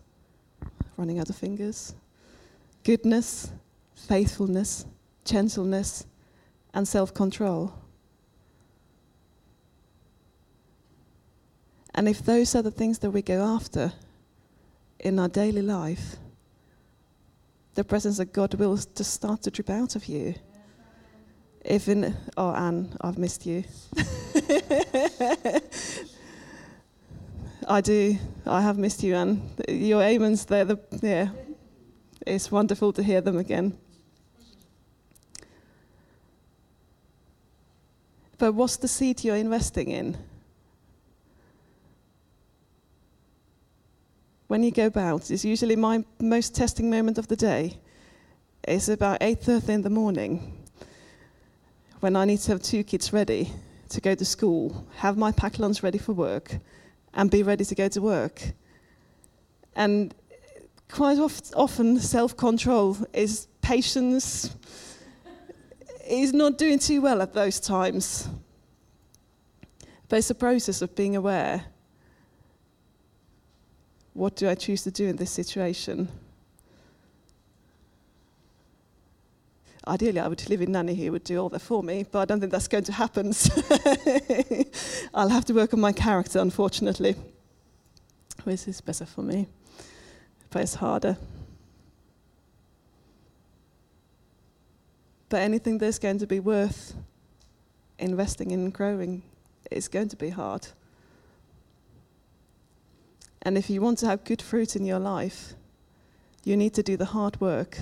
running 0.98 1.20
out 1.20 1.30
of 1.30 1.36
fingers, 1.36 1.94
goodness, 2.84 3.52
faithfulness, 3.96 4.86
gentleness, 5.26 6.06
and 6.74 6.88
self 6.88 7.14
control. 7.14 7.74
And 11.94 12.10
if 12.10 12.24
those 12.26 12.56
are 12.56 12.62
the 12.62 12.72
things 12.72 13.00
that 13.00 13.12
we 13.12 13.22
go 13.22 13.42
after 13.42 13.94
in 15.00 15.18
our 15.18 15.30
daily 15.30 15.62
life, 15.62 16.18
the 17.76 17.84
presence 17.84 18.20
of 18.20 18.34
God 18.34 18.54
will 18.56 18.78
just 18.78 19.14
start 19.14 19.44
to 19.44 19.52
drip 19.52 19.70
out 19.70 19.96
of 19.96 20.08
you. 20.08 20.34
In, 21.66 22.16
oh, 22.38 22.54
Anne, 22.54 22.96
I've 23.02 23.18
missed 23.18 23.46
you. 23.46 23.64
I 27.68 27.82
do. 27.82 28.18
I 28.46 28.62
have 28.62 28.78
missed 28.78 29.04
you, 29.04 29.16
Anne. 29.16 29.42
Your 29.68 30.04
amens, 30.04 30.46
they're 30.46 30.64
the, 30.66 30.80
yeah. 31.02 31.30
It's 32.26 32.52
wonderful 32.52 32.94
to 32.94 33.04
hear 33.04 33.20
them 33.22 33.38
again. 33.38 33.78
But 38.38 38.54
what's 38.54 38.78
the 38.78 38.88
seed 38.88 39.24
you're 39.24 39.36
investing 39.36 39.90
in? 39.90 40.18
When 44.56 44.64
you 44.64 44.72
go 44.72 44.86
about 44.86 45.30
is 45.32 45.44
usually 45.44 45.76
my 45.76 46.02
most 46.18 46.56
testing 46.56 46.90
moment 46.90 47.18
of 47.18 47.28
the 47.28 47.36
day. 47.36 47.78
It's 48.64 48.88
about 48.88 49.20
8.30 49.20 49.68
in 49.68 49.82
the 49.82 49.90
morning 49.90 50.64
when 52.00 52.16
I 52.16 52.24
need 52.24 52.40
to 52.40 52.54
have 52.54 52.62
two 52.62 52.82
kids 52.86 53.12
ready 53.12 53.52
to 53.90 54.00
go 54.00 54.16
to 54.16 54.24
school, 54.24 54.88
have 54.96 55.18
my 55.18 55.34
packed 55.34 55.60
lunch 55.60 55.84
ready 55.84 55.98
for 55.98 56.14
work, 56.14 56.58
and 57.14 57.30
be 57.30 57.44
ready 57.44 57.66
to 57.66 57.76
go 57.76 57.90
to 57.90 58.02
work. 58.02 58.54
And 59.76 60.16
quite 60.90 61.20
often, 61.20 62.00
self 62.00 62.38
control 62.38 62.96
is 63.12 63.48
patience, 63.60 64.56
is 66.08 66.32
not 66.32 66.58
doing 66.58 66.80
too 66.80 67.02
well 67.02 67.22
at 67.22 67.34
those 67.34 67.60
times. 67.60 68.30
But 70.08 70.20
it's 70.20 70.30
a 70.30 70.36
process 70.36 70.82
of 70.82 70.96
being 70.96 71.18
aware 71.18 71.66
what 74.16 74.38
do 74.38 74.50
I 74.50 74.56
choose 74.56 74.82
to 74.84 74.92
do 74.92 75.08
in 75.08 75.18
this 75.18 75.30
situation? 75.30 76.08
Ideally, 79.86 80.22
I 80.22 80.28
would 80.30 80.50
live 80.50 80.62
in 80.62 80.72
nanny 80.72 80.96
who 80.96 81.12
would 81.12 81.26
do 81.26 81.38
all 81.38 81.50
that 81.50 81.60
for 81.60 81.84
me, 81.84 82.06
but 82.10 82.20
I 82.20 82.26
don't 82.26 82.40
think 82.40 82.52
that's 82.52 82.70
going 82.70 82.86
to 82.86 82.94
happen. 82.94 83.34
I'll 85.14 85.30
have 85.30 85.44
to 85.46 85.54
work 85.54 85.74
on 85.74 85.82
my 85.82 85.92
character, 85.92 86.40
unfortunately. 86.40 87.16
This 88.46 88.68
is 88.70 88.80
better 88.80 89.06
for 89.06 89.22
me, 89.22 89.48
but 90.50 90.62
it's 90.62 90.76
harder. 90.76 91.18
But 95.28 95.42
anything 95.42 95.78
that's 95.78 96.00
going 96.00 96.20
to 96.20 96.28
be 96.28 96.40
worth 96.40 96.94
investing 98.00 98.52
in 98.52 98.62
and 98.62 98.74
growing 98.74 99.24
is 99.70 99.90
going 99.90 100.08
to 100.10 100.16
be 100.16 100.30
hard. 100.30 100.68
And 103.46 103.60
if 103.60 103.70
you 103.70 103.80
want 103.80 104.00
to 104.00 104.08
have 104.08 104.24
good 104.24 104.42
fruit 104.42 104.76
in 104.76 104.86
your 104.86 104.98
life, 104.98 105.54
you 106.44 106.58
need 106.58 106.74
to 106.74 106.84
do 106.84 106.98
the 106.98 107.06
hard 107.06 107.40
work 107.40 107.78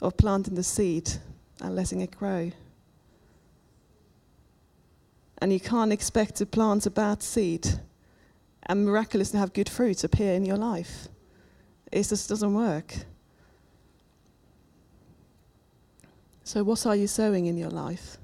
of 0.00 0.16
planting 0.16 0.54
the 0.54 0.62
seed 0.62 1.10
and 1.60 1.76
letting 1.76 2.00
it 2.00 2.16
grow. 2.16 2.50
And 5.40 5.52
you 5.52 5.60
can't 5.60 5.92
expect 5.92 6.36
to 6.36 6.46
plant 6.46 6.86
a 6.86 6.90
bad 6.90 7.22
seed 7.22 7.80
and 8.64 8.86
miraculously 8.86 9.38
have 9.38 9.52
good 9.52 9.68
fruit 9.68 10.02
appear 10.02 10.32
in 10.32 10.46
your 10.46 10.56
life. 10.56 11.08
It 11.92 12.02
just 12.04 12.30
doesn't 12.30 12.54
work. 12.54 12.94
So, 16.44 16.64
what 16.64 16.86
are 16.86 16.96
you 16.96 17.06
sowing 17.06 17.44
in 17.44 17.58
your 17.58 17.70
life? 17.70 18.16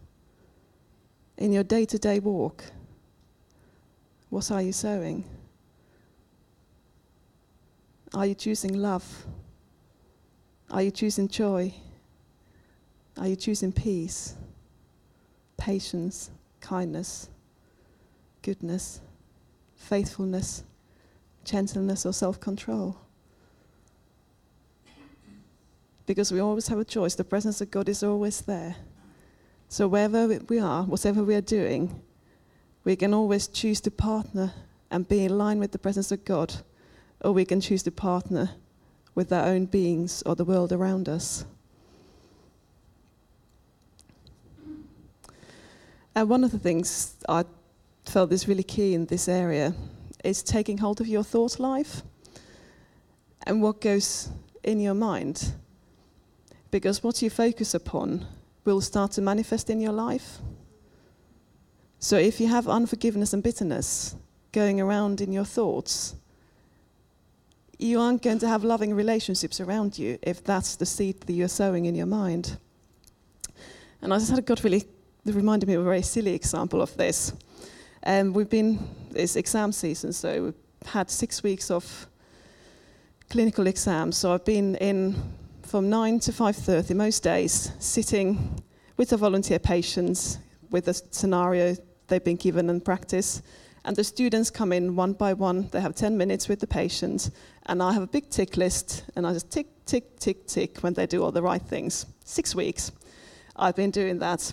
In 1.36 1.52
your 1.52 1.62
day 1.62 1.84
to 1.84 1.98
day 1.98 2.20
walk? 2.20 2.64
What 4.30 4.50
are 4.50 4.62
you 4.62 4.72
sowing? 4.72 5.24
Are 8.14 8.26
you 8.26 8.34
choosing 8.34 8.74
love? 8.74 9.26
Are 10.70 10.82
you 10.82 10.92
choosing 10.92 11.26
joy? 11.28 11.74
Are 13.18 13.26
you 13.26 13.34
choosing 13.36 13.72
peace, 13.72 14.34
patience, 15.56 16.30
kindness, 16.60 17.28
goodness, 18.42 19.00
faithfulness, 19.76 20.62
gentleness, 21.44 22.06
or 22.06 22.12
self 22.12 22.38
control? 22.38 22.96
Because 26.06 26.30
we 26.30 26.38
always 26.38 26.68
have 26.68 26.78
a 26.78 26.84
choice. 26.84 27.14
The 27.16 27.24
presence 27.24 27.60
of 27.60 27.70
God 27.70 27.88
is 27.88 28.02
always 28.04 28.42
there. 28.42 28.76
So, 29.68 29.88
wherever 29.88 30.28
we 30.48 30.60
are, 30.60 30.84
whatever 30.84 31.24
we 31.24 31.34
are 31.34 31.40
doing, 31.40 32.00
we 32.84 32.94
can 32.94 33.12
always 33.12 33.48
choose 33.48 33.80
to 33.82 33.90
partner 33.90 34.52
and 34.90 35.08
be 35.08 35.24
in 35.24 35.36
line 35.36 35.58
with 35.58 35.72
the 35.72 35.78
presence 35.78 36.12
of 36.12 36.24
God 36.24 36.54
or 37.24 37.32
we 37.32 37.46
can 37.46 37.60
choose 37.60 37.82
to 37.82 37.90
partner 37.90 38.50
with 39.14 39.32
our 39.32 39.46
own 39.46 39.64
beings 39.64 40.22
or 40.26 40.36
the 40.36 40.44
world 40.44 40.72
around 40.72 41.08
us. 41.08 41.46
And 46.14 46.28
one 46.28 46.44
of 46.44 46.52
the 46.52 46.58
things 46.58 47.16
I 47.28 47.44
felt 48.04 48.30
is 48.30 48.46
really 48.46 48.62
key 48.62 48.94
in 48.94 49.06
this 49.06 49.26
area 49.26 49.74
is 50.22 50.42
taking 50.42 50.78
hold 50.78 51.00
of 51.00 51.08
your 51.08 51.24
thought 51.24 51.58
life 51.58 52.02
and 53.46 53.62
what 53.62 53.80
goes 53.80 54.28
in 54.62 54.78
your 54.78 54.94
mind. 54.94 55.54
Because 56.70 57.02
what 57.02 57.22
you 57.22 57.30
focus 57.30 57.74
upon 57.74 58.26
will 58.64 58.80
start 58.80 59.12
to 59.12 59.22
manifest 59.22 59.70
in 59.70 59.80
your 59.80 59.92
life. 59.92 60.38
So 61.98 62.16
if 62.16 62.38
you 62.40 62.48
have 62.48 62.68
unforgiveness 62.68 63.32
and 63.32 63.42
bitterness 63.42 64.14
going 64.52 64.80
around 64.80 65.20
in 65.20 65.32
your 65.32 65.44
thoughts, 65.44 66.16
you 67.78 68.00
aren't 68.00 68.22
going 68.22 68.38
to 68.38 68.48
have 68.48 68.64
loving 68.64 68.94
relationships 68.94 69.60
around 69.60 69.98
you 69.98 70.18
if 70.22 70.42
that's 70.44 70.76
the 70.76 70.86
seed 70.86 71.20
that 71.22 71.32
you're 71.32 71.48
sowing 71.48 71.86
in 71.86 71.94
your 71.94 72.06
mind. 72.06 72.58
And 74.02 74.12
I 74.12 74.18
just 74.18 74.30
had 74.30 74.38
a 74.38 74.42
got 74.42 74.62
really, 74.62 74.84
reminded 75.24 75.66
me 75.66 75.74
of 75.74 75.80
a 75.80 75.84
very 75.84 76.02
silly 76.02 76.34
example 76.34 76.82
of 76.82 76.96
this. 76.96 77.32
Um, 78.06 78.32
we've 78.32 78.50
been, 78.50 78.86
it's 79.14 79.36
exam 79.36 79.72
season, 79.72 80.12
so 80.12 80.44
we've 80.44 80.54
had 80.86 81.10
six 81.10 81.42
weeks 81.42 81.70
of 81.70 82.06
clinical 83.30 83.66
exams. 83.66 84.18
So 84.18 84.32
I've 84.34 84.44
been 84.44 84.76
in 84.76 85.16
from 85.62 85.88
9 85.88 86.20
to 86.20 86.32
5.30 86.32 86.94
most 86.94 87.22
days, 87.22 87.72
sitting 87.78 88.62
with 88.96 89.08
the 89.08 89.16
volunteer 89.16 89.58
patients 89.58 90.38
with 90.70 90.88
a 90.88 90.94
scenario 90.94 91.74
they've 92.08 92.22
been 92.22 92.36
given 92.36 92.68
and 92.70 92.84
practice. 92.84 93.42
And 93.84 93.96
the 93.96 94.04
students 94.04 94.50
come 94.50 94.72
in 94.72 94.96
one 94.96 95.12
by 95.12 95.34
one. 95.34 95.68
They 95.70 95.80
have 95.80 95.94
10 95.94 96.16
minutes 96.16 96.48
with 96.48 96.60
the 96.60 96.66
patient. 96.66 97.30
And 97.66 97.82
I 97.82 97.92
have 97.92 98.02
a 98.02 98.06
big 98.06 98.30
tick 98.30 98.56
list. 98.56 99.04
And 99.14 99.26
I 99.26 99.32
just 99.32 99.50
tick, 99.50 99.66
tick, 99.84 100.18
tick, 100.18 100.46
tick 100.46 100.78
when 100.78 100.94
they 100.94 101.06
do 101.06 101.22
all 101.22 101.32
the 101.32 101.42
right 101.42 101.62
things. 101.62 102.06
Six 102.24 102.54
weeks 102.54 102.92
I've 103.56 103.76
been 103.76 103.90
doing 103.90 104.18
that. 104.18 104.52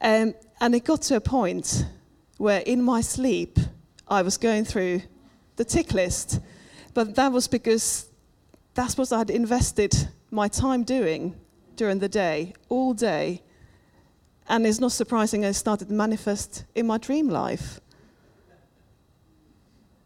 Um, 0.00 0.34
and 0.60 0.74
it 0.74 0.84
got 0.84 1.02
to 1.02 1.16
a 1.16 1.20
point 1.20 1.86
where 2.38 2.60
in 2.60 2.82
my 2.82 3.00
sleep 3.00 3.58
I 4.08 4.22
was 4.22 4.36
going 4.36 4.64
through 4.64 5.02
the 5.56 5.64
tick 5.64 5.92
list. 5.92 6.40
But 6.92 7.16
that 7.16 7.32
was 7.32 7.48
because 7.48 8.08
that's 8.74 8.96
what 8.96 9.12
I'd 9.12 9.30
invested 9.30 10.08
my 10.30 10.48
time 10.48 10.84
doing 10.84 11.34
during 11.76 11.98
the 11.98 12.08
day, 12.08 12.54
all 12.68 12.94
day. 12.94 13.42
And 14.48 14.66
it's 14.66 14.80
not 14.80 14.92
surprising 14.92 15.44
I 15.44 15.52
started 15.52 15.88
to 15.88 15.94
manifest 15.94 16.64
in 16.74 16.86
my 16.86 16.98
dream 16.98 17.28
life. 17.28 17.80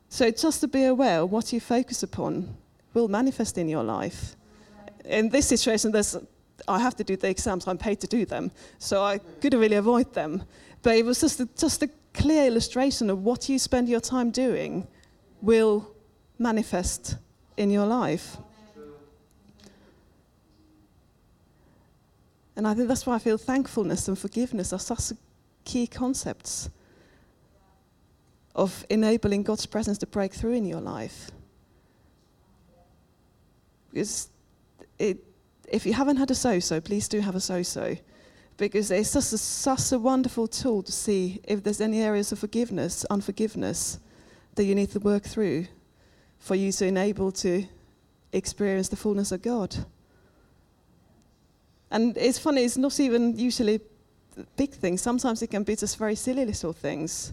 So 0.09 0.31
just 0.31 0.61
to 0.61 0.69
be 0.69 0.85
aware, 0.85 1.25
what 1.27 1.53
you 1.53 1.61
focus 1.61 2.03
upon 2.03 2.57
will 2.95 3.09
manifest 3.09 3.59
in 3.59 3.69
your 3.69 3.85
life. 3.85 4.37
In 5.05 5.29
this 5.29 5.47
situation, 5.47 5.93
there's, 5.93 6.17
I 6.67 6.79
have 6.79 6.97
to 6.97 7.05
do 7.05 7.17
the 7.17 7.29
exams, 7.29 7.69
I'm 7.69 7.79
paid 7.79 8.01
to 8.01 8.07
do 8.07 8.25
them, 8.25 8.51
so 8.79 9.03
I 9.03 9.19
couldn't 9.41 9.61
really 9.61 9.77
avoid 9.77 10.15
them. 10.15 10.43
But 10.83 10.97
it 10.97 11.05
was 11.05 11.21
just 11.21 11.41
a, 11.41 11.49
just 11.57 11.83
a 11.83 11.91
clear 12.15 12.47
illustration 12.47 13.11
of 13.11 13.23
what 13.23 13.49
you 13.49 13.59
spend 13.59 13.89
your 13.89 14.01
time 14.01 14.31
doing 14.31 14.87
will 15.43 15.95
manifest 16.39 17.17
in 17.57 17.71
your 17.71 17.87
life. 17.87 18.39
And 22.57 22.67
I 22.67 22.75
think 22.75 22.89
that's 22.89 23.07
why 23.07 23.15
I 23.15 23.19
feel 23.21 23.39
thankfulness 23.39 24.09
and 24.09 24.19
forgiveness 24.19 24.73
are 24.73 24.81
such 24.81 25.17
key 25.65 25.87
concepts 25.87 26.71
of 28.59 28.85
enabling 28.91 29.45
God's 29.45 29.67
presence 29.67 29.99
to 29.99 30.07
break 30.07 30.35
through 30.35 30.55
in 30.55 30.67
your 30.67 30.81
life. 30.81 31.31
Because 33.93 34.29
it, 34.99 35.19
if 35.69 35.87
you 35.87 35.93
haven't 35.93 36.17
had 36.17 36.31
a 36.33 36.35
Sozo, 36.35 36.85
please 36.85 37.09
do 37.09 37.21
have 37.21 37.37
a 37.37 37.39
Sozo. 37.39 37.99
Because 38.57 38.91
it's 38.91 39.11
such 39.11 39.33
a, 39.33 39.39
such 39.39 39.93
a 39.93 39.99
wonderful 39.99 40.49
tool 40.49 40.83
to 40.83 40.91
see 40.91 41.41
if 41.45 41.63
there's 41.63 41.81
any 41.81 42.01
areas 42.01 42.33
of 42.33 42.41
forgiveness, 42.41 43.05
unforgiveness, 43.09 44.01
that 44.57 44.65
you 44.65 44.75
need 44.75 44.91
to 44.91 44.99
work 44.99 45.23
through 45.23 45.69
for 46.41 46.57
you 46.57 46.73
to 46.73 46.87
enable 46.87 47.31
to 47.31 47.65
experience 48.33 48.89
the 48.89 48.97
fullness 48.97 49.31
of 49.31 49.41
God. 49.41 49.77
And 51.93 52.17
it's 52.17 52.41
funny, 52.41 52.65
it's 52.65 52.77
not 52.77 52.99
even 52.99 53.39
usually 53.39 53.81
big 54.57 54.73
things. 54.73 55.01
Sometimes 55.01 55.43
it 55.43 55.47
can 55.47 55.63
be 55.63 55.77
just 55.77 55.97
very 55.97 56.17
silly 56.17 56.45
little 56.45 56.73
things. 56.73 57.33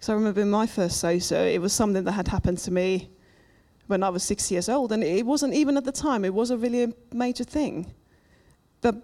So 0.00 0.12
I 0.12 0.16
remember 0.16 0.40
in 0.40 0.50
my 0.50 0.66
first 0.66 1.02
Sozo, 1.02 1.52
it 1.52 1.60
was 1.60 1.72
something 1.72 2.04
that 2.04 2.12
had 2.12 2.28
happened 2.28 2.58
to 2.58 2.70
me 2.70 3.10
when 3.88 4.02
I 4.02 4.10
was 4.10 4.22
six 4.22 4.50
years 4.50 4.68
old. 4.68 4.92
And 4.92 5.02
it 5.02 5.26
wasn't 5.26 5.54
even 5.54 5.76
at 5.76 5.84
the 5.84 5.92
time, 5.92 6.24
it 6.24 6.32
was 6.32 6.50
a 6.50 6.56
really 6.56 6.92
major 7.12 7.44
thing. 7.44 7.92
But 8.80 8.94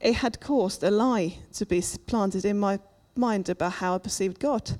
it 0.00 0.14
had 0.14 0.40
caused 0.40 0.84
a 0.84 0.90
lie 0.90 1.38
to 1.54 1.66
be 1.66 1.82
planted 2.06 2.44
in 2.44 2.58
my 2.58 2.78
mind 3.16 3.48
about 3.48 3.72
how 3.72 3.96
I 3.96 3.98
perceived 3.98 4.38
God. 4.38 4.78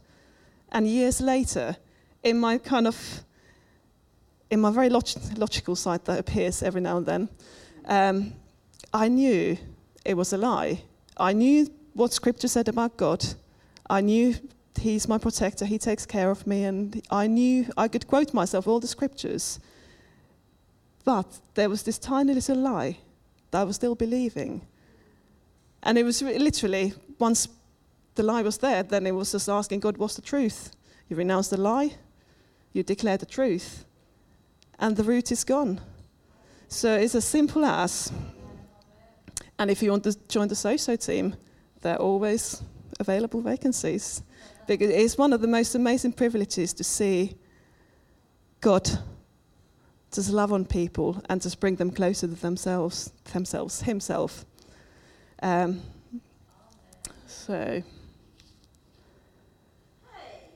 And 0.71 0.87
years 0.87 1.21
later, 1.21 1.77
in 2.23 2.39
my 2.39 2.59
kind 2.59 2.87
of, 2.87 3.25
in 4.51 4.61
my 4.61 4.71
very 4.71 4.89
log- 4.89 5.09
logical 5.37 5.75
side 5.75 6.05
that 6.05 6.19
appears 6.19 6.63
every 6.63 6.81
now 6.81 6.99
and 6.99 7.07
then, 7.07 7.29
um, 7.87 8.33
I 8.93 9.09
knew 9.09 9.57
it 10.05 10.15
was 10.15 10.33
a 10.33 10.39
lie. 10.39 10.83
I 11.17 11.33
knew 11.33 11.69
what 11.95 12.13
Scripture 12.13 12.49
said 12.49 12.69
about 12.69 12.97
God. 12.97 13.25
I 13.89 14.01
knew 14.01 14.35
He's 14.81 15.07
my 15.07 15.19
protector, 15.19 15.64
He 15.64 15.79
takes 15.79 16.07
care 16.07 16.31
of 16.31 16.47
me, 16.47 16.64
and 16.64 17.01
I 17.11 17.27
knew 17.27 17.66
I 17.77 17.88
could 17.88 18.07
quote 18.07 18.35
myself 18.35 18.66
all 18.66 18.81
the 18.81 18.87
Scriptures. 18.87 19.61
But 21.05 21.27
there 21.55 21.69
was 21.69 21.83
this 21.83 21.99
tiny 21.99 22.35
little 22.35 22.57
lie 22.57 22.99
that 23.51 23.61
I 23.61 23.64
was 23.64 23.77
still 23.77 23.95
believing. 23.95 24.62
And 25.83 25.97
it 25.97 26.05
was 26.05 26.23
literally, 26.23 26.95
once 27.19 27.49
the 28.14 28.23
lie 28.23 28.43
was 28.43 28.59
there, 28.59 28.83
then 28.83 29.07
it 29.07 29.12
was 29.12 29.33
just 29.33 29.49
asking 29.49 29.81
God, 29.81 29.97
what's 29.97 30.16
the 30.16 30.23
truth? 30.23 30.71
You 31.09 31.16
renounce 31.16 31.49
the 31.49 31.57
lie, 31.57 31.95
you 32.73 32.83
declare 32.83 33.16
the 33.16 33.27
truth, 33.27 33.85
and 34.79 34.97
the 34.97 35.05
root 35.05 35.33
is 35.33 35.45
gone. 35.45 35.81
So 36.69 36.95
it's 36.95 37.14
as 37.14 37.25
simple 37.25 37.64
as 37.64 38.12
and 39.61 39.71
if 39.71 39.83
you 39.83 39.90
want 39.90 40.05
to 40.05 40.16
join 40.27 40.49
the 40.49 40.55
Sozo 40.55 40.97
team, 40.97 41.37
there 41.83 41.93
are 41.93 41.99
always 41.99 42.62
available 42.99 43.43
vacancies. 43.43 44.23
It's 44.70 45.18
one 45.18 45.33
of 45.33 45.40
the 45.40 45.48
most 45.48 45.74
amazing 45.74 46.12
privileges 46.12 46.72
to 46.74 46.85
see 46.85 47.37
God 48.61 48.88
just 50.12 50.30
love 50.30 50.52
on 50.52 50.64
people 50.64 51.22
and 51.28 51.40
just 51.40 51.61
bring 51.61 51.76
them 51.76 51.90
closer 51.90 52.26
to 52.26 52.35
themselves, 52.35 53.12
themselves, 53.33 53.83
Himself. 53.83 54.44
Um, 55.42 55.83
so, 57.26 57.83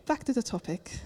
back 0.06 0.24
to 0.24 0.32
the 0.32 0.42
topic. 0.42 0.98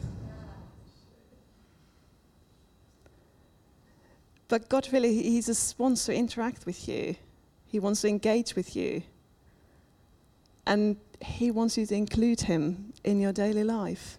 But 4.48 4.68
God 4.68 4.88
really, 4.92 5.22
He 5.22 5.42
just 5.42 5.78
wants 5.78 6.06
to 6.06 6.14
interact 6.14 6.64
with 6.64 6.88
you. 6.88 7.16
He 7.66 7.78
wants 7.78 8.00
to 8.00 8.08
engage 8.08 8.56
with 8.56 8.74
you. 8.74 9.02
And 10.66 10.96
He 11.20 11.50
wants 11.50 11.76
you 11.76 11.84
to 11.86 11.94
include 11.94 12.40
Him 12.40 12.87
in 13.04 13.20
your 13.20 13.32
daily 13.32 13.64
life. 13.64 14.18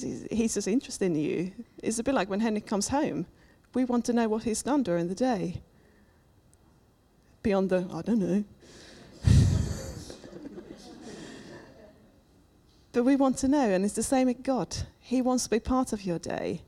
He's 0.00 0.54
just 0.54 0.68
interested 0.68 1.06
in 1.06 1.16
you. 1.16 1.52
It's 1.82 1.98
a 1.98 2.02
bit 2.02 2.14
like 2.14 2.30
when 2.30 2.40
Henry 2.40 2.60
comes 2.60 2.88
home. 2.88 3.26
We 3.74 3.84
want 3.84 4.04
to 4.06 4.12
know 4.12 4.28
what 4.28 4.44
he's 4.44 4.62
done 4.62 4.82
during 4.82 5.08
the 5.08 5.14
day. 5.14 5.60
Beyond 7.42 7.70
the, 7.70 7.88
I 7.92 8.02
don't 8.02 8.18
know. 8.18 8.44
but 12.92 13.04
we 13.04 13.16
want 13.16 13.38
to 13.38 13.48
know, 13.48 13.70
and 13.70 13.84
it's 13.84 13.94
the 13.94 14.02
same 14.02 14.28
with 14.28 14.42
God. 14.42 14.76
He 15.00 15.20
wants 15.22 15.44
to 15.44 15.50
be 15.50 15.60
part 15.60 15.92
of 15.92 16.02
your 16.02 16.18
day. 16.18 16.62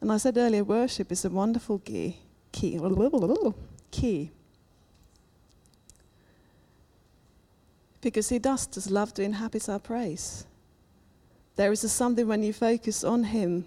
And 0.00 0.12
I 0.12 0.16
said 0.16 0.36
earlier, 0.36 0.64
worship 0.64 1.10
is 1.10 1.24
a 1.24 1.30
wonderful 1.30 1.80
key. 1.80 2.18
Key. 2.52 2.80
Key. 3.90 4.30
Because 8.00 8.28
he 8.28 8.38
does 8.38 8.66
just 8.66 8.90
love 8.90 9.12
to 9.14 9.22
inhabit 9.22 9.68
our 9.68 9.78
praise. 9.78 10.46
There 11.56 11.72
is 11.72 11.80
something 11.90 12.26
when 12.26 12.42
you 12.42 12.52
focus 12.52 13.02
on 13.02 13.24
him 13.24 13.64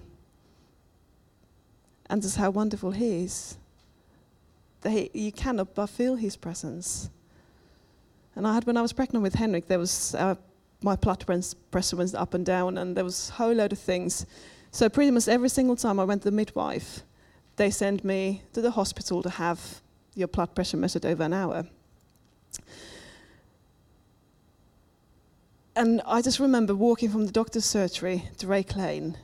and 2.10 2.22
just 2.22 2.38
how 2.38 2.50
wonderful 2.50 2.92
he 2.92 3.24
is, 3.24 3.58
that 4.82 4.92
he, 4.92 5.10
you 5.14 5.32
cannot 5.32 5.76
but 5.76 5.88
feel 5.88 6.16
his 6.16 6.36
presence. 6.36 7.10
And 8.36 8.48
I 8.48 8.54
had, 8.54 8.66
when 8.66 8.78
I 8.78 8.82
was 8.82 8.94
pregnant 8.94 9.24
with 9.24 9.36
Henrik, 9.36 9.68
there 9.68 9.80
was, 9.80 10.16
uh, 10.16 10.36
my 10.82 10.96
blood 10.96 11.26
pressure 11.72 11.96
went 11.96 12.16
up 12.16 12.34
and 12.34 12.46
down, 12.46 12.78
and 12.78 12.96
there 12.96 13.04
was 13.04 13.30
a 13.30 13.34
whole 13.34 13.54
load 13.54 13.74
of 13.74 13.80
things 13.80 14.26
so 14.72 14.88
pretty 14.88 15.12
much 15.12 15.28
every 15.28 15.50
single 15.50 15.76
time 15.76 16.00
I 16.00 16.06
went 16.06 16.22
to 16.24 16.30
the 16.30 16.36
midwife, 16.36 17.04
they 17.58 17.70
sent 17.70 18.06
me 18.06 18.42
to 18.54 18.62
the 18.62 18.72
hospital 18.72 19.22
to 19.22 19.30
have 19.30 19.82
your 20.16 20.30
blood 20.30 20.56
pressure 20.56 20.78
measured 20.78 21.06
over 21.06 21.24
an 21.24 21.34
hour. 21.34 21.66
And 25.76 26.02
I 26.06 26.22
just 26.22 26.40
remember 26.40 26.76
walking 26.76 27.10
from 27.10 27.26
the 27.26 27.32
doctor's 27.32 27.64
surgery 27.64 28.28
to 28.40 28.48
Rake 28.48 28.76
Lane, 28.76 29.18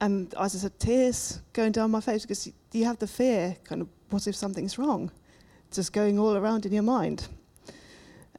and 0.00 0.34
I 0.34 0.44
just 0.44 0.62
had 0.62 0.78
tears 0.80 1.42
going 1.52 1.72
down 1.72 1.90
my 1.90 2.00
face 2.00 2.22
because 2.22 2.50
you 2.72 2.84
have 2.86 2.98
the 2.98 3.06
fear, 3.06 3.56
kind 3.64 3.82
of, 3.82 3.88
what 4.08 4.26
if 4.26 4.34
something's 4.34 4.78
wrong? 4.78 5.10
Just 5.70 5.92
going 5.92 6.18
all 6.18 6.36
around 6.36 6.64
in 6.64 6.72
your 6.72 6.82
mind. 6.82 7.28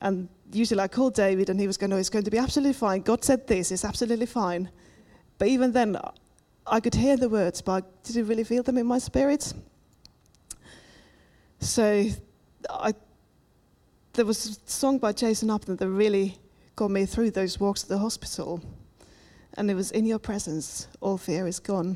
And 0.02 0.28
usually 0.52 0.82
I 0.82 0.88
called 0.88 1.14
David, 1.14 1.50
and 1.50 1.60
he 1.60 1.68
was 1.68 1.78
going, 1.78 1.92
"No, 1.92 1.98
it's 1.98 2.10
going 2.10 2.26
to 2.26 2.32
be 2.32 2.40
absolutely 2.40 2.74
fine. 2.74 3.02
God 3.02 3.24
said 3.24 3.46
this; 3.46 3.72
it's 3.72 3.86
absolutely 3.86 4.26
fine." 4.26 4.70
But 5.38 5.50
even 5.50 5.72
then, 5.72 5.98
I 6.66 6.80
could 6.80 6.96
hear 6.96 7.16
the 7.16 7.30
words, 7.30 7.62
but 7.62 7.84
I 7.84 7.88
didn't 8.04 8.28
really 8.28 8.44
feel 8.44 8.64
them 8.64 8.80
in 8.80 8.88
my 8.88 8.98
spirit. 8.98 9.54
So 11.60 12.08
I, 12.70 12.94
there 14.14 14.26
was 14.26 14.58
a 14.58 14.70
song 14.70 14.98
by 14.98 15.14
Jason 15.14 15.52
Upton 15.52 15.76
that 15.76 15.88
really 15.88 16.40
got 16.82 16.90
me 16.90 17.06
through 17.06 17.30
those 17.30 17.60
walks 17.60 17.84
to 17.84 17.90
the 17.90 18.00
hospital. 18.00 18.60
And 19.54 19.70
it 19.70 19.76
was 19.76 19.92
In 19.92 20.04
Your 20.04 20.18
Presence, 20.18 20.88
All 21.00 21.16
Fear 21.16 21.46
is 21.46 21.60
Gone. 21.60 21.96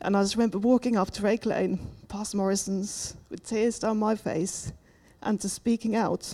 And 0.00 0.16
I 0.16 0.22
just 0.22 0.36
remember 0.36 0.58
walking 0.58 0.96
up 0.96 1.10
to 1.10 1.22
Rake 1.22 1.44
Lane, 1.46 1.80
past 2.06 2.32
Morrison's, 2.32 3.16
with 3.28 3.44
tears 3.44 3.80
down 3.80 3.98
my 3.98 4.14
face, 4.14 4.72
and 5.20 5.40
just 5.40 5.56
speaking 5.56 5.96
out 5.96 6.32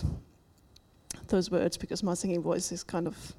those 1.27 1.49
words 1.49 1.75
because 1.75 2.03
my 2.03 2.13
singing 2.13 2.43
voice 2.43 2.71
is 2.71 2.83
kind 2.83 3.07
of. 3.07 3.33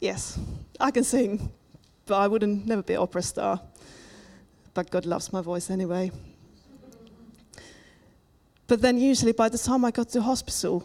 Yes, 0.00 0.38
I 0.78 0.92
can 0.92 1.02
sing, 1.02 1.50
but 2.06 2.14
I 2.14 2.28
wouldn't 2.28 2.64
never 2.64 2.82
be 2.84 2.94
an 2.94 3.00
opera 3.00 3.22
star. 3.22 3.60
But 4.72 4.92
God 4.92 5.04
loves 5.04 5.32
my 5.32 5.40
voice 5.40 5.68
anyway. 5.68 6.12
But 8.68 8.82
then, 8.82 8.98
usually, 8.98 9.32
by 9.32 9.48
the 9.48 9.58
time 9.58 9.84
I 9.84 9.90
got 9.90 10.10
to 10.10 10.22
hospital, 10.22 10.84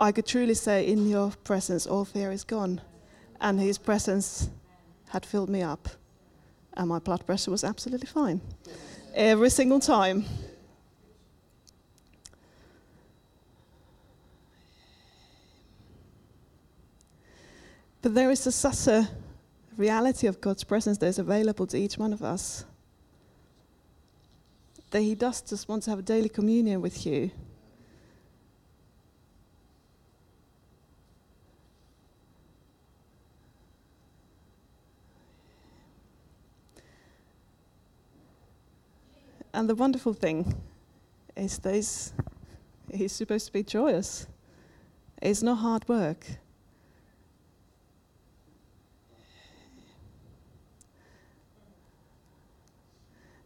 I 0.00 0.12
could 0.12 0.26
truly 0.26 0.54
say, 0.54 0.86
In 0.86 1.08
your 1.08 1.32
presence, 1.44 1.86
all 1.86 2.04
fear 2.04 2.30
is 2.30 2.44
gone. 2.44 2.80
And 3.40 3.58
His 3.60 3.78
presence 3.78 4.48
had 5.08 5.24
filled 5.24 5.48
me 5.48 5.62
up, 5.62 5.88
and 6.74 6.88
my 6.88 6.98
blood 6.98 7.24
pressure 7.26 7.50
was 7.50 7.64
absolutely 7.64 8.06
fine. 8.06 8.40
Every 9.14 9.50
single 9.50 9.80
time. 9.80 10.24
But 18.00 18.14
there 18.14 18.30
is 18.30 18.46
a, 18.46 18.52
such 18.52 18.86
a 18.86 19.08
reality 19.76 20.28
of 20.28 20.40
God's 20.40 20.62
presence 20.64 20.98
that 20.98 21.06
is 21.06 21.18
available 21.18 21.66
to 21.66 21.76
each 21.76 21.98
one 21.98 22.12
of 22.12 22.22
us. 22.22 22.64
That 24.90 25.00
He 25.00 25.14
does 25.14 25.42
just 25.42 25.68
want 25.68 25.82
to 25.84 25.90
have 25.90 25.98
a 25.98 26.02
daily 26.02 26.28
communion 26.28 26.80
with 26.80 27.04
you. 27.04 27.30
And 39.58 39.68
the 39.68 39.74
wonderful 39.74 40.12
thing 40.12 40.54
is 41.36 41.60
he's, 41.64 42.12
he's 42.94 43.10
supposed 43.10 43.46
to 43.46 43.52
be 43.52 43.64
joyous. 43.64 44.28
It's 45.20 45.42
not 45.42 45.56
hard 45.56 45.88
work. 45.88 46.24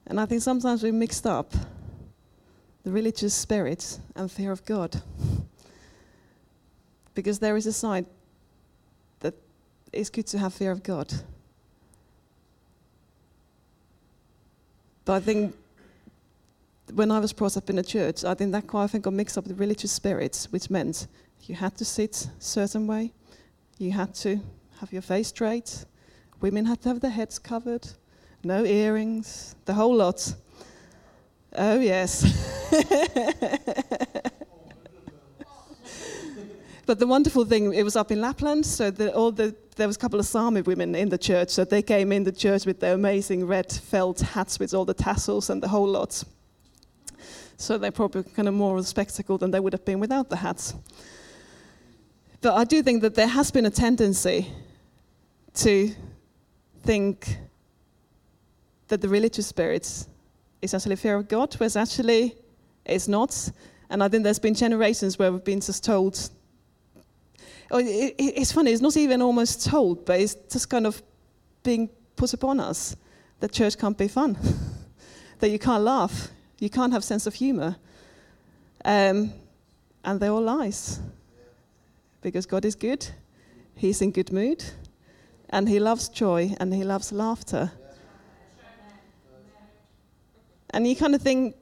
And 0.06 0.20
I 0.20 0.26
think 0.26 0.42
sometimes 0.42 0.82
we 0.82 0.92
mixed 0.92 1.26
up 1.26 1.50
the 2.84 2.90
religious 2.90 3.32
spirit 3.32 3.98
and 4.14 4.30
fear 4.30 4.52
of 4.52 4.62
God. 4.66 5.00
Because 7.14 7.38
there 7.38 7.56
is 7.56 7.66
a 7.66 7.72
side 7.72 8.04
that 9.20 9.32
it's 9.90 10.10
good 10.10 10.26
to 10.26 10.38
have 10.38 10.52
fear 10.52 10.72
of 10.72 10.82
God. 10.82 11.10
But 15.06 15.14
I 15.14 15.20
think 15.20 15.56
when 16.94 17.10
I 17.10 17.18
was 17.18 17.32
brought 17.32 17.56
up 17.56 17.70
in 17.70 17.78
a 17.78 17.82
church, 17.82 18.24
I 18.24 18.34
think 18.34 18.52
that 18.52 18.66
quite 18.66 18.84
often 18.84 19.00
got 19.00 19.14
mixed 19.14 19.38
up 19.38 19.46
with 19.46 19.58
religious 19.58 19.90
spirits, 19.92 20.52
which 20.52 20.68
meant 20.70 21.06
you 21.42 21.54
had 21.54 21.76
to 21.78 21.84
sit 21.84 22.28
a 22.38 22.42
certain 22.42 22.86
way, 22.86 23.12
you 23.78 23.92
had 23.92 24.14
to 24.16 24.40
have 24.80 24.92
your 24.92 25.02
face 25.02 25.28
straight, 25.28 25.84
women 26.40 26.64
had 26.66 26.82
to 26.82 26.88
have 26.90 27.00
their 27.00 27.10
heads 27.10 27.38
covered, 27.38 27.88
no 28.44 28.64
earrings, 28.64 29.54
the 29.64 29.74
whole 29.74 29.94
lot. 29.94 30.34
Oh, 31.54 31.78
yes. 31.80 32.22
but 36.86 36.98
the 36.98 37.06
wonderful 37.06 37.44
thing, 37.44 37.72
it 37.74 37.82
was 37.82 37.96
up 37.96 38.10
in 38.10 38.20
Lapland, 38.20 38.66
so 38.66 38.90
the, 38.90 39.14
all 39.14 39.30
the, 39.32 39.54
there 39.76 39.86
was 39.86 39.96
a 39.96 39.98
couple 39.98 40.18
of 40.18 40.26
Sami 40.26 40.62
women 40.62 40.94
in 40.94 41.08
the 41.08 41.18
church, 41.18 41.50
so 41.50 41.64
they 41.64 41.82
came 41.82 42.12
in 42.12 42.24
the 42.24 42.32
church 42.32 42.66
with 42.66 42.80
their 42.80 42.94
amazing 42.94 43.46
red 43.46 43.72
felt 43.72 44.20
hats 44.20 44.58
with 44.58 44.74
all 44.74 44.84
the 44.84 44.94
tassels 44.94 45.48
and 45.50 45.62
the 45.62 45.68
whole 45.68 45.88
lot. 45.88 46.24
So 47.56 47.78
they're 47.78 47.92
probably 47.92 48.24
kind 48.24 48.48
of 48.48 48.54
more 48.54 48.74
of 48.74 48.80
a 48.80 48.84
spectacle 48.84 49.38
than 49.38 49.50
they 49.50 49.60
would 49.60 49.72
have 49.72 49.84
been 49.84 50.00
without 50.00 50.30
the 50.30 50.36
hats. 50.36 50.74
But 52.40 52.54
I 52.54 52.64
do 52.64 52.82
think 52.82 53.02
that 53.02 53.14
there 53.14 53.28
has 53.28 53.50
been 53.50 53.66
a 53.66 53.70
tendency 53.70 54.48
to 55.54 55.94
think 56.82 57.38
that 58.88 59.00
the 59.00 59.08
religious 59.08 59.46
spirit 59.46 60.06
is 60.60 60.74
actually 60.74 60.96
fear 60.96 61.16
of 61.16 61.28
God, 61.28 61.54
whereas 61.54 61.76
actually 61.76 62.34
it's 62.84 63.08
not. 63.08 63.50
And 63.90 64.02
I 64.02 64.08
think 64.08 64.24
there's 64.24 64.38
been 64.38 64.54
generations 64.54 65.18
where 65.18 65.32
we've 65.32 65.44
been 65.44 65.60
just 65.60 65.84
told. 65.84 66.30
Oh, 67.70 67.78
it, 67.78 68.14
it's 68.18 68.52
funny, 68.52 68.72
it's 68.72 68.82
not 68.82 68.96
even 68.96 69.22
almost 69.22 69.64
told, 69.64 70.04
but 70.04 70.20
it's 70.20 70.34
just 70.50 70.68
kind 70.68 70.86
of 70.86 71.02
being 71.62 71.88
put 72.16 72.34
upon 72.34 72.60
us 72.60 72.96
that 73.40 73.52
church 73.52 73.78
can't 73.78 73.96
be 73.96 74.08
fun, 74.08 74.36
that 75.38 75.50
you 75.50 75.58
can't 75.58 75.82
laugh, 75.82 76.28
you 76.62 76.70
can't 76.70 76.92
have 76.92 77.02
sense 77.02 77.26
of 77.26 77.34
humor. 77.34 77.74
Um, 78.84 79.32
and 80.04 80.20
they're 80.20 80.30
all 80.30 80.42
lies. 80.42 81.00
Because 82.20 82.46
God 82.46 82.64
is 82.64 82.76
good, 82.76 83.04
He's 83.74 84.00
in 84.00 84.12
good 84.12 84.32
mood, 84.32 84.64
and 85.50 85.68
He 85.68 85.80
loves 85.80 86.08
joy 86.08 86.54
and 86.60 86.72
He 86.72 86.84
loves 86.84 87.10
laughter. 87.10 87.72
And 90.70 90.86
you 90.86 90.94
kind 90.94 91.16
of 91.16 91.20
think, 91.20 91.56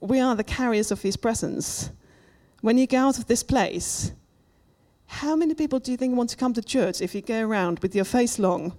we 0.00 0.20
are 0.20 0.34
the 0.34 0.42
carriers 0.42 0.90
of 0.90 1.02
his 1.02 1.16
presence. 1.16 1.90
When 2.62 2.78
you 2.78 2.86
go 2.86 2.98
out 2.98 3.18
of 3.18 3.26
this 3.26 3.42
place, 3.42 4.12
how 5.06 5.36
many 5.36 5.54
people 5.54 5.80
do 5.80 5.90
you 5.90 5.98
think 5.98 6.16
want 6.16 6.30
to 6.30 6.36
come 6.36 6.54
to 6.54 6.62
church 6.62 7.00
if 7.02 7.14
you 7.14 7.20
go 7.20 7.46
around 7.46 7.80
with 7.80 7.94
your 7.94 8.04
face 8.06 8.38
long, 8.38 8.72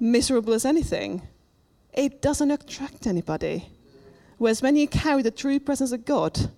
miserable 0.00 0.54
as 0.54 0.64
anything? 0.64 1.22
It 1.92 2.22
doesn't 2.22 2.50
attract 2.50 3.06
anybody. 3.06 3.66
Whereas 4.38 4.62
when 4.62 4.76
you 4.76 4.86
carry 4.86 5.22
the 5.22 5.30
true 5.30 5.58
presence 5.58 5.92
of 5.92 6.04
God, 6.04 6.50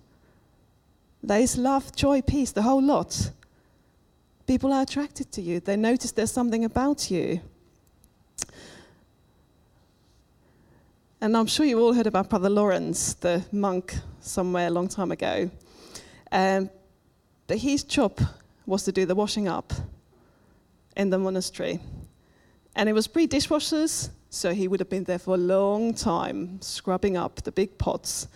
there 1.23 1.39
is 1.39 1.57
love, 1.57 1.95
joy, 1.95 2.21
peace, 2.21 2.51
the 2.51 2.61
whole 2.61 2.81
lot. 2.81 3.31
People 4.47 4.73
are 4.73 4.81
attracted 4.81 5.31
to 5.33 5.41
you. 5.41 5.59
They 5.59 5.75
notice 5.75 6.11
there's 6.11 6.31
something 6.31 6.65
about 6.65 7.11
you. 7.11 7.41
And 11.21 11.35
I'm 11.35 11.47
sure 11.47 11.65
you 11.65 11.79
all 11.79 11.93
heard 11.93 12.07
about 12.07 12.29
Brother 12.29 12.49
Lawrence, 12.49 13.13
the 13.15 13.43
monk 13.51 13.95
somewhere 14.21 14.67
a 14.67 14.69
long 14.69 14.87
time 14.87 15.11
ago. 15.11 15.51
Um, 16.31 16.69
but 17.47 17.57
his 17.57 17.83
job 17.83 18.19
was 18.65 18.83
to 18.83 18.91
do 18.91 19.05
the 19.05 19.15
washing 19.15 19.47
up 19.47 19.73
in 20.95 21.09
the 21.09 21.17
monastery. 21.17 21.79
And 22.75 22.87
it 22.87 22.93
was 22.93 23.07
pre 23.07 23.27
dishwashers, 23.27 24.09
so 24.29 24.53
he 24.53 24.67
would 24.67 24.79
have 24.79 24.89
been 24.89 25.03
there 25.05 25.19
for 25.19 25.35
a 25.35 25.37
long 25.37 25.93
time 25.93 26.61
scrubbing 26.61 27.17
up 27.17 27.41
the 27.43 27.51
big 27.51 27.77
pots 27.77 28.27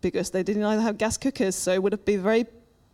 because 0.00 0.30
they 0.30 0.42
didn't 0.42 0.64
either 0.64 0.82
have 0.82 0.98
gas 0.98 1.16
cookers, 1.16 1.54
so 1.54 1.72
it 1.72 1.82
would 1.82 1.92
have 1.92 2.04
been 2.04 2.22
very 2.22 2.46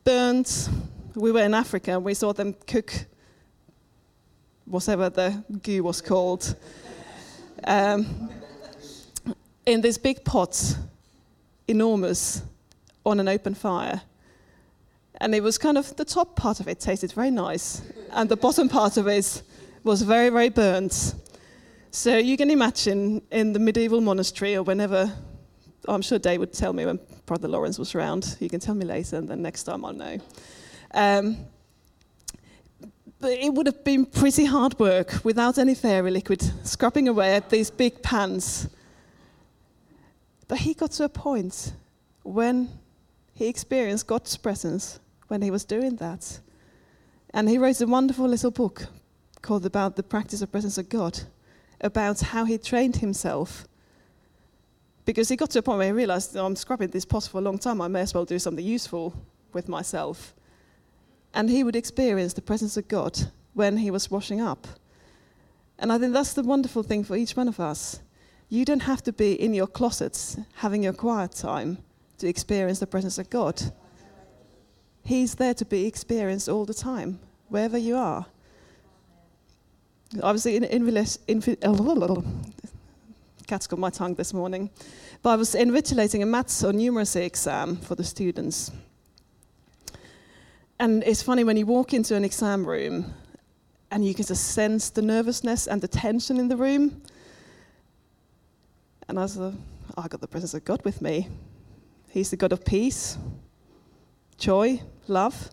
burnt. 0.05 0.69
We 1.15 1.33
were 1.33 1.43
in 1.43 1.55
Africa 1.55 1.93
and 1.93 2.05
we 2.05 2.15
saw 2.15 2.33
them 2.33 2.55
cook 2.67 2.93
whatever 4.65 5.09
the 5.09 5.45
goo 5.63 5.83
was 5.83 6.01
called. 6.01 6.57
Um, 7.65 8.31
in 9.65 9.81
these 9.81 9.99
big 9.99 10.25
pots, 10.25 10.77
enormous, 11.67 12.43
on 13.05 13.21
an 13.21 13.29
open 13.29 13.55
fire. 13.55 14.03
And 15.21 15.35
it 15.35 15.43
was 15.43 15.59
kind 15.59 15.79
of 15.79 15.97
the 15.97 16.05
top 16.05 16.37
part 16.37 16.61
of 16.61 16.69
it 16.69 16.79
tasted 16.79 17.13
very 17.13 17.31
nice, 17.31 17.83
and 18.11 18.29
the 18.29 18.37
bottom 18.37 18.69
part 18.69 18.97
of 18.97 19.09
it 19.09 19.43
was 19.83 20.03
very, 20.03 20.29
very 20.29 20.51
burnt. 20.51 21.15
So 21.97 22.19
you 22.19 22.37
can 22.37 22.51
imagine 22.51 23.23
in 23.31 23.55
the 23.55 23.59
medieval 23.59 24.03
monastery, 24.03 24.55
or 24.55 24.63
whenever, 24.63 25.11
I'm 25.89 26.03
sure 26.03 26.19
Dave 26.19 26.41
would 26.41 26.53
tell 26.53 26.75
me 26.75 26.85
when 26.85 27.01
Brother 27.25 27.49
Lawrence 27.49 27.79
was 27.79 27.95
around. 27.95 28.37
You 28.39 28.51
can 28.51 28.61
tell 28.61 28.75
me 28.75 28.85
later, 28.85 29.17
and 29.17 29.27
then 29.27 29.41
next 29.41 29.63
time 29.63 29.83
I'll 29.83 29.95
know. 29.95 30.19
Um, 30.93 31.39
but 33.19 33.33
it 33.33 33.55
would 33.55 33.65
have 33.65 33.83
been 33.83 34.05
pretty 34.05 34.45
hard 34.45 34.79
work 34.79 35.25
without 35.25 35.57
any 35.57 35.75
fairy 35.75 36.11
liquid, 36.11 36.43
scrubbing 36.67 37.09
away 37.09 37.35
at 37.35 37.49
these 37.49 37.71
big 37.71 38.03
pans 38.03 38.69
but 40.49 40.59
he 40.59 40.75
got 40.75 40.93
to 40.93 41.05
a 41.05 41.09
point 41.09 41.73
when 42.23 42.69
he 43.35 43.49
experienced 43.49 44.07
God's 44.07 44.37
presence 44.37 45.01
when 45.29 45.43
he 45.43 45.51
was 45.51 45.65
doing 45.65 45.97
that. 45.97 46.41
And 47.31 47.49
he 47.49 47.59
wrote 47.59 47.81
a 47.81 47.87
wonderful 47.87 48.29
little 48.29 48.51
book 48.51 48.87
called 49.43 49.67
About 49.67 49.97
the 49.97 50.03
Practice 50.03 50.43
of 50.43 50.53
Presence 50.53 50.79
of 50.79 50.89
God, 50.89 51.21
about 51.81 52.21
how 52.21 52.45
he 52.45 52.59
trained 52.59 52.97
himself. 52.97 53.67
Because 55.05 55.29
he 55.29 55.37
got 55.37 55.51
to 55.51 55.61
a 55.61 55.63
point 55.63 55.79
where 55.79 55.87
he 55.87 55.93
realized, 55.93 56.37
oh, 56.37 56.45
I'm 56.45 56.57
scrubbing 56.57 56.91
this 56.91 57.05
pot 57.05 57.25
for 57.25 57.39
a 57.39 57.41
long 57.41 57.59
time, 57.59 57.81
I 57.81 57.89
may 57.89 58.01
as 58.01 58.13
well 58.13 58.25
do 58.25 58.39
something 58.39 58.65
useful 58.65 59.15
with 59.53 59.69
myself. 59.69 60.35
And 61.33 61.49
he 61.49 61.63
would 61.63 61.77
experience 61.77 62.33
the 62.33 62.43
presence 62.43 62.77
of 62.77 62.89
God 62.89 63.31
when 63.55 63.77
he 63.79 63.91
was 63.91 64.11
washing 64.11 64.41
up. 64.41 64.67
And 65.79 65.93
I 65.93 65.99
think 65.99 66.13
that's 66.13 66.33
the 66.33 66.43
wonderful 66.43 66.83
thing 66.83 67.05
for 67.05 67.17
each 67.17 67.37
one 67.37 67.49
of 67.49 67.61
us 67.61 68.01
You 68.49 68.65
don't 68.65 68.83
have 68.83 69.03
to 69.03 69.13
be 69.13 69.33
in 69.33 69.55
your 69.55 69.67
closets 69.67 70.37
having 70.55 70.85
your 70.85 70.93
quiet 70.93 71.33
time 71.33 71.79
to 72.19 72.29
experience 72.29 72.79
the 72.79 72.87
presence 72.87 73.19
of 73.19 73.29
God. 73.29 73.61
He's 75.05 75.35
there 75.35 75.55
to 75.55 75.65
be 75.65 75.87
experienced 75.87 76.49
all 76.49 76.65
the 76.65 76.75
time, 76.75 77.19
wherever 77.49 77.77
you 77.77 77.97
are. 77.97 78.27
Was 80.15 80.47
in, 80.47 80.65
in, 80.65 80.89
in, 81.27 81.43
cat's 83.47 83.67
got 83.67 83.79
my 83.79 83.91
tongue 83.91 84.15
this 84.15 84.35
morning, 84.35 84.71
but 85.23 85.31
I 85.31 85.37
was 85.37 85.55
invigilating 85.55 86.23
a 86.23 86.27
maths 86.27 86.65
or 86.65 86.73
numeracy 86.73 87.25
exam 87.25 87.77
for 87.77 87.95
the 87.95 88.05
students. 88.05 88.71
And 90.79 91.03
it's 91.05 91.23
funny 91.23 91.45
when 91.45 91.57
you 91.57 91.67
walk 91.67 91.95
into 91.95 92.15
an 92.15 92.25
exam 92.25 92.67
room 92.67 93.15
and 93.91 94.05
you 94.05 94.15
can 94.15 94.27
just 94.27 94.49
sense 94.49 94.91
the 94.91 95.03
nervousness 95.03 95.67
and 95.67 95.81
the 95.81 95.89
tension 95.89 96.39
in 96.39 96.49
the 96.49 96.57
room. 96.57 97.03
And 99.09 99.19
I 99.19 99.23
was 99.23 99.37
like, 99.37 99.55
oh, 99.97 100.03
I 100.03 100.09
got 100.09 100.21
the 100.21 100.27
presence 100.27 100.55
of 100.55 100.65
God 100.65 100.85
with 100.85 101.01
me. 101.01 101.29
He's 102.11 102.31
the 102.31 102.37
God 102.37 102.53
of 102.53 102.65
peace, 102.65 103.17
joy, 104.39 104.83
love. 105.07 105.51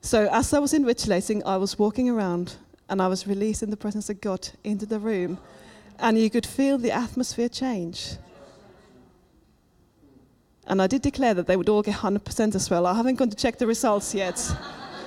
So 0.00 0.28
as 0.30 0.52
I 0.52 0.58
was 0.58 0.72
invigilating, 0.72 1.42
I 1.44 1.56
was 1.56 1.78
walking 1.78 2.08
around 2.08 2.56
and 2.88 3.00
I 3.00 3.08
was 3.08 3.26
releasing 3.26 3.70
the 3.70 3.76
presence 3.76 4.10
of 4.10 4.20
God 4.20 4.48
into 4.62 4.86
the 4.86 4.98
room. 4.98 5.38
And 5.98 6.18
you 6.18 6.28
could 6.28 6.46
feel 6.46 6.78
the 6.78 6.90
atmosphere 6.90 7.48
change. 7.48 8.16
And 10.66 10.80
I 10.80 10.86
did 10.86 11.02
declare 11.02 11.34
that 11.34 11.46
they 11.46 11.56
would 11.56 11.68
all 11.68 11.82
get 11.82 11.96
100% 11.96 12.54
as 12.54 12.70
well. 12.70 12.86
I 12.86 12.94
haven't 12.94 13.16
gone 13.16 13.30
to 13.30 13.36
check 13.36 13.58
the 13.58 13.66
results 13.66 14.14
yet. 14.14 14.40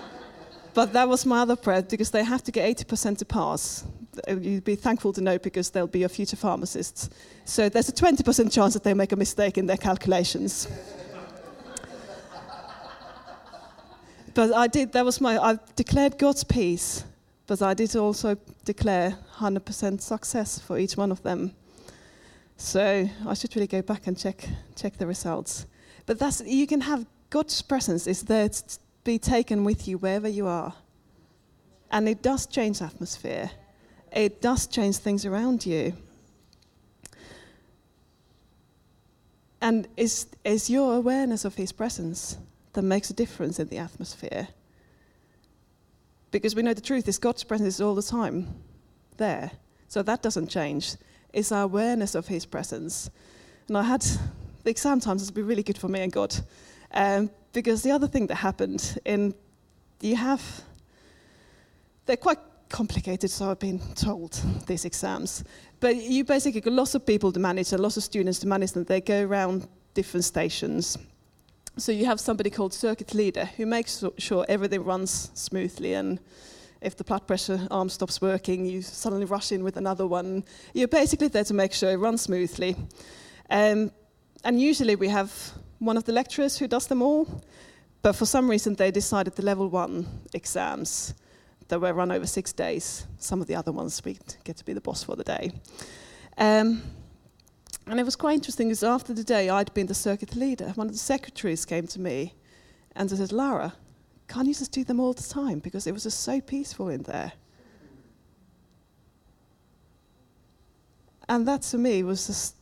but 0.73 0.93
that 0.93 1.09
was 1.09 1.25
my 1.25 1.39
other 1.39 1.55
prayer 1.55 1.81
because 1.81 2.11
they 2.11 2.23
have 2.23 2.43
to 2.43 2.51
get 2.51 2.77
80% 2.77 3.17
to 3.19 3.25
pass. 3.25 3.83
You'd 4.27 4.63
be 4.63 4.75
thankful 4.75 5.13
to 5.13 5.21
know 5.21 5.37
because 5.39 5.69
they'll 5.69 5.87
be 5.87 5.99
your 5.99 6.09
future 6.09 6.35
pharmacists. 6.35 7.09
So 7.45 7.69
there's 7.69 7.89
a 7.89 7.93
20% 7.93 8.51
chance 8.51 8.73
that 8.73 8.83
they 8.83 8.93
make 8.93 9.11
a 9.11 9.15
mistake 9.15 9.57
in 9.57 9.65
their 9.65 9.77
calculations. 9.77 10.67
but 14.33 14.53
I 14.53 14.67
did, 14.67 14.93
that 14.93 15.05
was 15.05 15.19
my, 15.19 15.37
I 15.37 15.59
declared 15.75 16.17
God's 16.17 16.43
peace, 16.43 17.03
but 17.47 17.61
I 17.61 17.73
did 17.73 17.95
also 17.95 18.37
declare 18.65 19.17
100% 19.37 20.01
success 20.01 20.59
for 20.59 20.77
each 20.77 20.97
one 20.97 21.11
of 21.11 21.23
them. 21.23 21.55
So 22.57 23.09
I 23.25 23.33
should 23.33 23.55
really 23.55 23.67
go 23.67 23.81
back 23.81 24.07
and 24.07 24.17
check 24.17 24.47
check 24.75 24.97
the 24.97 25.07
results. 25.07 25.65
But 26.05 26.19
that's 26.19 26.41
you 26.41 26.67
can 26.67 26.81
have 26.81 27.05
God's 27.29 27.61
presence 27.61 28.07
is 28.07 28.23
there 28.23 28.49
to 28.49 28.79
be 29.03 29.17
taken 29.17 29.63
with 29.63 29.87
you 29.87 29.97
wherever 29.97 30.27
you 30.27 30.47
are. 30.47 30.73
And 31.91 32.09
it 32.09 32.21
does 32.21 32.45
change 32.45 32.81
atmosphere. 32.81 33.49
It 34.11 34.41
does 34.41 34.67
change 34.67 34.97
things 34.97 35.25
around 35.25 35.65
you. 35.65 35.93
And 39.61 39.87
it's, 39.97 40.27
it's 40.43 40.69
your 40.69 40.95
awareness 40.95 41.45
of 41.45 41.55
his 41.55 41.71
presence 41.71 42.37
that 42.73 42.81
makes 42.81 43.09
a 43.09 43.13
difference 43.13 43.59
in 43.59 43.67
the 43.69 43.77
atmosphere. 43.77 44.49
Because 46.31 46.55
we 46.55 46.61
know 46.61 46.73
the 46.73 46.81
truth 46.81 47.07
is 47.07 47.17
God's 47.17 47.43
presence 47.43 47.75
is 47.75 47.81
all 47.81 47.95
the 47.95 48.01
time 48.01 48.47
there. 49.17 49.51
So 49.87 50.03
that 50.03 50.21
doesn't 50.21 50.49
change 50.49 50.95
It's 51.33 51.51
our 51.51 51.63
awareness 51.63 52.15
of 52.15 52.27
His 52.27 52.45
presence. 52.45 53.09
And 53.67 53.77
I 53.77 53.83
had 53.83 54.01
the 54.63 54.69
exam 54.69 54.99
times 54.99 55.21
has 55.21 55.31
been 55.31 55.47
really 55.47 55.63
good 55.63 55.77
for 55.77 55.87
me 55.87 56.01
and 56.01 56.11
God, 56.11 56.35
um, 56.91 57.29
because 57.53 57.83
the 57.83 57.91
other 57.91 58.07
thing 58.07 58.27
that 58.27 58.35
happened 58.35 58.99
in 59.05 59.33
you 60.01 60.15
have 60.15 60.41
they're 62.05 62.17
quite 62.17 62.39
complicated, 62.69 63.29
so 63.29 63.51
I've 63.51 63.59
been 63.59 63.79
told 63.95 64.33
these 64.65 64.85
exams. 64.85 65.43
But 65.79 65.97
you 65.97 66.23
basically 66.23 66.61
got 66.61 66.73
lots 66.73 66.95
of 66.95 67.05
people 67.05 67.31
to 67.31 67.39
manage, 67.39 67.71
and 67.73 67.81
lots 67.81 67.97
of 67.97 68.03
students 68.03 68.39
to 68.39 68.47
manage 68.47 68.71
them. 68.71 68.83
They 68.83 69.01
go 69.01 69.23
around 69.23 69.67
different 69.93 70.23
stations. 70.23 70.97
So 71.79 71.91
you 71.91 72.05
have 72.05 72.19
somebody 72.19 72.49
called 72.49 72.73
circuit 72.73 73.13
leader 73.13 73.45
who 73.45 73.67
makes 73.67 74.03
sure 74.17 74.45
everything 74.49 74.83
runs 74.83 75.29
smoothly 75.35 75.93
and 75.93 76.19
if 76.81 76.97
the 76.97 77.03
blood 77.03 77.27
pressure 77.27 77.67
arm 77.69 77.89
stops 77.89 78.19
working, 78.19 78.65
you 78.65 78.81
suddenly 78.81 79.25
rush 79.25 79.51
in 79.51 79.63
with 79.63 79.77
another 79.77 80.07
one. 80.07 80.43
You're 80.73 80.87
basically 80.87 81.27
there 81.27 81.43
to 81.43 81.53
make 81.53 81.73
sure 81.73 81.91
it 81.91 81.97
runs 81.97 82.23
smoothly. 82.23 82.75
Um, 83.51 83.91
and 84.43 84.59
usually 84.59 84.95
we 84.95 85.07
have 85.09 85.31
one 85.77 85.97
of 85.97 86.05
the 86.05 86.13
lecturers 86.13 86.57
who 86.57 86.67
does 86.67 86.87
them 86.87 87.03
all, 87.03 87.43
but 88.01 88.13
for 88.13 88.25
some 88.25 88.49
reason 88.49 88.73
they 88.73 88.89
decided 88.89 89.35
the 89.35 89.45
level 89.45 89.69
one 89.69 90.07
exams 90.33 91.13
that 91.67 91.79
were 91.79 91.93
run 91.93 92.11
over 92.11 92.25
six 92.25 92.53
days. 92.53 93.05
Some 93.19 93.39
of 93.39 93.45
the 93.45 93.53
other 93.53 93.71
ones 93.71 94.03
we 94.03 94.17
get 94.43 94.57
to 94.57 94.65
be 94.65 94.73
the 94.73 94.81
boss 94.81 95.03
for 95.03 95.15
the 95.15 95.23
day. 95.23 95.51
Um, 96.39 96.81
and 97.89 97.99
it 97.99 98.03
was 98.03 98.15
quite 98.15 98.35
interesting 98.35 98.67
because 98.67 98.83
after 98.83 99.13
the 99.13 99.23
day 99.23 99.49
I'd 99.49 99.73
been 99.73 99.87
the 99.87 99.93
circuit 99.93 100.35
leader, 100.35 100.69
one 100.75 100.87
of 100.87 100.93
the 100.93 100.99
secretaries 100.99 101.65
came 101.65 101.87
to 101.87 101.99
me 101.99 102.33
and 102.95 103.09
said, 103.09 103.31
Lara, 103.31 103.73
can't 104.27 104.47
you 104.47 104.53
just 104.53 104.71
do 104.71 104.83
them 104.83 104.99
all 104.99 105.13
the 105.13 105.23
time? 105.23 105.59
Because 105.59 105.87
it 105.87 105.93
was 105.93 106.03
just 106.03 106.21
so 106.21 106.41
peaceful 106.41 106.89
in 106.89 107.03
there. 107.03 107.31
And 111.29 111.47
that 111.47 111.61
to 111.63 111.77
me 111.77 112.03
was 112.03 112.27
just, 112.27 112.55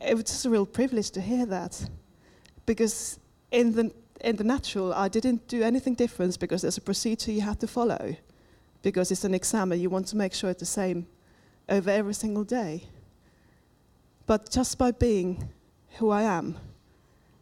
it 0.00 0.14
was 0.14 0.24
just 0.24 0.44
a 0.46 0.50
real 0.50 0.66
privilege 0.66 1.10
to 1.12 1.20
hear 1.20 1.46
that. 1.46 1.88
Because 2.66 3.18
in 3.50 3.72
the, 3.72 3.92
in 4.20 4.36
the 4.36 4.44
natural, 4.44 4.92
I 4.94 5.08
didn't 5.08 5.46
do 5.48 5.62
anything 5.62 5.94
different 5.94 6.38
because 6.40 6.62
there's 6.62 6.78
a 6.78 6.82
procedure 6.82 7.30
you 7.30 7.40
have 7.42 7.58
to 7.60 7.66
follow. 7.66 8.16
Because 8.82 9.12
it's 9.12 9.24
an 9.24 9.34
exam 9.34 9.70
and 9.70 9.80
you 9.80 9.90
want 9.90 10.08
to 10.08 10.16
make 10.16 10.34
sure 10.34 10.50
it's 10.50 10.60
the 10.60 10.66
same 10.66 11.06
over 11.68 11.90
every 11.90 12.14
single 12.14 12.44
day. 12.44 12.84
But 14.26 14.50
just 14.50 14.78
by 14.78 14.92
being 14.92 15.48
who 15.98 16.10
I 16.10 16.22
am, 16.22 16.56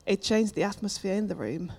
it 0.06 0.22
changed 0.22 0.54
the 0.54 0.62
atmosphere 0.62 1.14
in 1.14 1.28
the 1.28 1.34
room. 1.34 1.72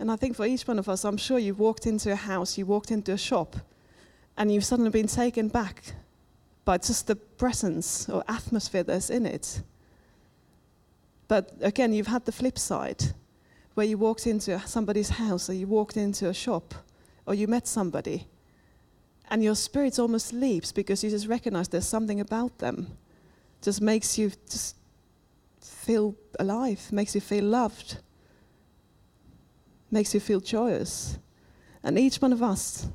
And 0.00 0.10
I 0.10 0.16
think 0.16 0.36
for 0.36 0.46
each 0.46 0.66
one 0.66 0.78
of 0.78 0.88
us, 0.88 1.04
I'm 1.04 1.16
sure 1.16 1.38
you've 1.38 1.58
walked 1.58 1.86
into 1.86 2.12
a 2.12 2.16
house, 2.16 2.56
you 2.56 2.64
walked 2.66 2.90
into 2.90 3.12
a 3.12 3.18
shop, 3.18 3.56
and 4.36 4.52
you've 4.52 4.64
suddenly 4.64 4.90
been 4.90 5.08
taken 5.08 5.48
back 5.48 5.82
by 6.64 6.78
just 6.78 7.06
the 7.08 7.16
presence 7.16 8.08
or 8.08 8.22
atmosphere 8.28 8.84
that's 8.84 9.10
in 9.10 9.26
it. 9.26 9.62
But 11.26 11.52
again, 11.60 11.92
you've 11.92 12.06
had 12.06 12.24
the 12.24 12.32
flip 12.32 12.58
side, 12.58 13.12
where 13.78 13.86
you 13.86 13.96
walked 13.96 14.26
into 14.26 14.58
somebody's 14.66 15.08
house, 15.08 15.48
or 15.48 15.52
you 15.52 15.66
walked 15.66 15.96
into 15.96 16.28
a 16.28 16.34
shop, 16.34 16.74
or 17.24 17.34
you 17.34 17.46
met 17.46 17.66
somebody, 17.66 18.26
and 19.30 19.42
your 19.42 19.54
spirit 19.54 19.98
almost 19.98 20.32
leaps 20.32 20.72
because 20.72 21.04
you 21.04 21.10
just 21.10 21.28
recognize 21.28 21.68
there's 21.68 21.86
something 21.86 22.20
about 22.20 22.58
them. 22.58 22.88
Just 23.62 23.80
makes 23.80 24.18
you 24.18 24.32
just 24.50 24.74
feel 25.60 26.16
alive, 26.40 26.90
makes 26.90 27.14
you 27.14 27.20
feel 27.20 27.44
loved 27.44 27.98
makes 29.90 30.14
you 30.14 30.20
feel 30.20 30.40
joyous. 30.40 31.18
And 31.82 31.98
each 31.98 32.16
one 32.16 32.32
of 32.32 32.42
us, 32.42 32.86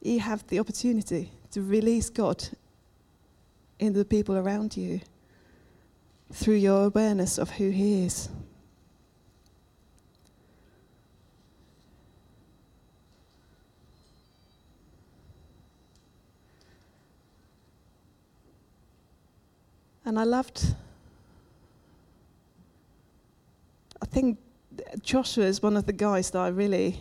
you 0.00 0.20
have 0.20 0.46
the 0.46 0.58
opportunity 0.58 1.30
to 1.52 1.62
release 1.62 2.10
God 2.10 2.48
in 3.78 3.92
the 3.92 4.04
people 4.04 4.36
around 4.36 4.76
you 4.76 5.00
through 6.32 6.54
your 6.54 6.84
awareness 6.86 7.38
of 7.38 7.50
who 7.50 7.70
He 7.70 8.04
is. 8.04 8.28
And 20.10 20.18
I 20.18 20.24
loved, 20.24 20.74
I 24.02 24.06
think 24.06 24.40
Joshua 25.02 25.44
is 25.44 25.62
one 25.62 25.76
of 25.76 25.86
the 25.86 25.92
guys 25.92 26.32
that 26.32 26.40
I 26.40 26.48
really 26.48 26.98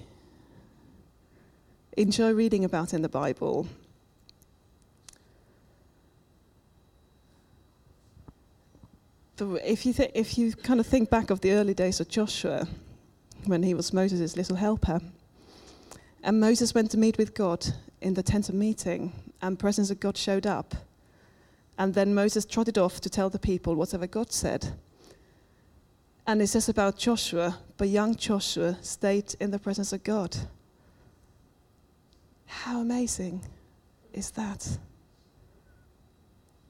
enjoy 1.98 2.34
reading 2.34 2.64
about 2.66 2.94
in 2.94 3.02
the 3.02 3.10
Bible. 3.10 3.68
if 9.40 9.88
you, 9.88 9.94
th- 9.94 10.12
if 10.14 10.38
you 10.38 10.54
kind 10.54 10.80
of 10.80 10.86
think 10.86 11.10
back 11.10 11.32
of 11.32 11.42
the 11.42 11.54
early 11.54 11.74
days 11.74 12.00
of 12.00 12.10
Joshua, 12.10 12.68
when 13.46 13.64
he 13.64 13.74
was 13.74 13.92
Moses' 13.92 14.38
little 14.38 14.58
helper, 14.58 15.02
and 16.22 16.40
Moses 16.40 16.76
went 16.76 16.92
to 16.92 16.98
meet 17.00 17.18
with 17.18 17.34
God 17.34 17.66
in 18.02 18.14
the 18.14 18.22
tent 18.22 18.50
of 18.50 18.54
meeting, 18.54 19.14
and 19.42 19.58
presence 19.58 19.90
of 19.90 20.00
God 20.00 20.16
showed 20.16 20.46
up. 20.46 20.76
And 21.80 21.94
then 21.94 22.14
Moses 22.14 22.46
trotted 22.46 22.78
off 22.78 23.00
to 23.02 23.10
tell 23.10 23.30
the 23.30 23.40
people 23.40 23.74
whatever 23.74 24.06
God 24.06 24.34
said. 24.34 24.74
And 26.28 26.42
it 26.42 26.48
says 26.48 26.68
about 26.68 26.98
Joshua, 26.98 27.58
but 27.78 27.88
young 27.88 28.16
Joshua 28.16 28.78
stayed 28.82 29.34
in 29.40 29.50
the 29.50 29.58
presence 29.58 29.94
of 29.94 30.04
God. 30.04 30.36
How 32.46 32.82
amazing 32.82 33.46
is 34.14 34.30
that? 34.32 34.78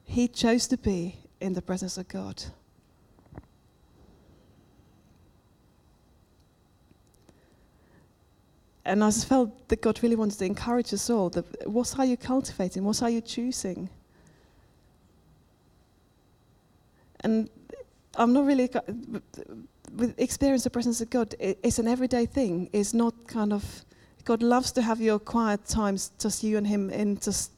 He 0.06 0.28
chose 0.28 0.68
to 0.68 0.78
be 0.78 1.18
in 1.42 1.54
the 1.54 1.62
presence 1.62 1.98
of 1.98 2.08
God. 2.08 2.44
and 8.86 9.04
I 9.04 9.10
just 9.10 9.28
felt 9.28 9.68
that 9.68 9.82
God 9.82 10.02
really 10.02 10.16
wanted 10.16 10.40
to 10.40 10.46
encourage 10.46 10.92
us 10.96 11.12
all. 11.12 11.30
That 11.30 11.70
what 11.70 12.00
are 12.00 12.06
you 12.06 12.18
cultivating? 12.18 12.84
What 12.84 13.04
are 13.04 13.10
you 13.10 13.22
choosing? 13.22 13.88
And 17.22 17.50
I'm 18.16 18.34
not 18.34 18.46
really 18.46 18.70
with 19.96 20.20
experience 20.20 20.64
the 20.64 20.70
presence 20.70 21.02
of 21.02 21.10
God. 21.10 21.36
It's 21.40 21.80
an 21.80 21.88
everyday 21.88 22.26
thing. 22.26 22.70
It's 22.74 22.94
not 22.94 23.14
kind 23.28 23.54
of 23.54 23.86
God 24.26 24.44
loves 24.44 24.72
to 24.74 24.82
have 24.82 25.02
your 25.02 25.20
quiet 25.20 25.66
times, 25.66 26.12
just 26.20 26.44
you 26.44 26.58
and 26.58 26.68
Him, 26.68 26.90
in 26.90 27.20
just 27.20 27.52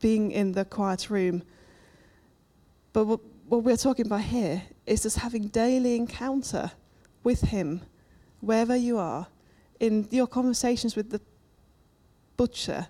being 0.00 0.32
in 0.32 0.52
the 0.52 0.64
quiet 0.64 1.08
room. 1.08 1.42
But 2.92 3.06
what, 3.06 3.20
what 3.48 3.62
we're 3.62 3.76
talking 3.76 4.06
about 4.06 4.20
here 4.20 4.62
is 4.86 5.02
just 5.02 5.18
having 5.18 5.48
daily 5.48 5.96
encounter 5.96 6.72
with 7.22 7.40
Him, 7.40 7.80
wherever 8.40 8.76
you 8.76 8.98
are, 8.98 9.26
in 9.80 10.06
your 10.10 10.26
conversations 10.26 10.94
with 10.94 11.10
the 11.10 11.20
butcher 12.36 12.86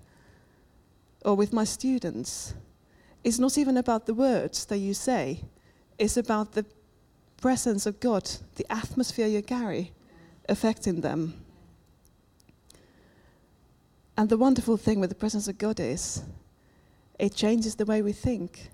or 1.24 1.34
with 1.34 1.52
my 1.52 1.64
students. 1.64 2.54
It's 3.22 3.38
not 3.38 3.56
even 3.56 3.76
about 3.76 4.06
the 4.06 4.14
words 4.14 4.64
that 4.66 4.78
you 4.78 4.92
say, 4.92 5.40
it's 5.98 6.16
about 6.16 6.52
the 6.52 6.64
presence 7.40 7.86
of 7.86 8.00
God, 8.00 8.30
the 8.56 8.70
atmosphere 8.72 9.26
you 9.26 9.42
carry, 9.42 9.92
affecting 10.48 11.00
them. 11.00 11.34
And 14.16 14.28
the 14.28 14.38
wonderful 14.38 14.76
thing 14.76 15.00
with 15.00 15.10
the 15.10 15.16
presence 15.16 15.48
of 15.48 15.58
God 15.58 15.80
is 15.80 16.22
it 17.18 17.34
changes 17.34 17.76
the 17.76 17.84
way 17.84 18.02
we 18.02 18.12
think. 18.12 18.70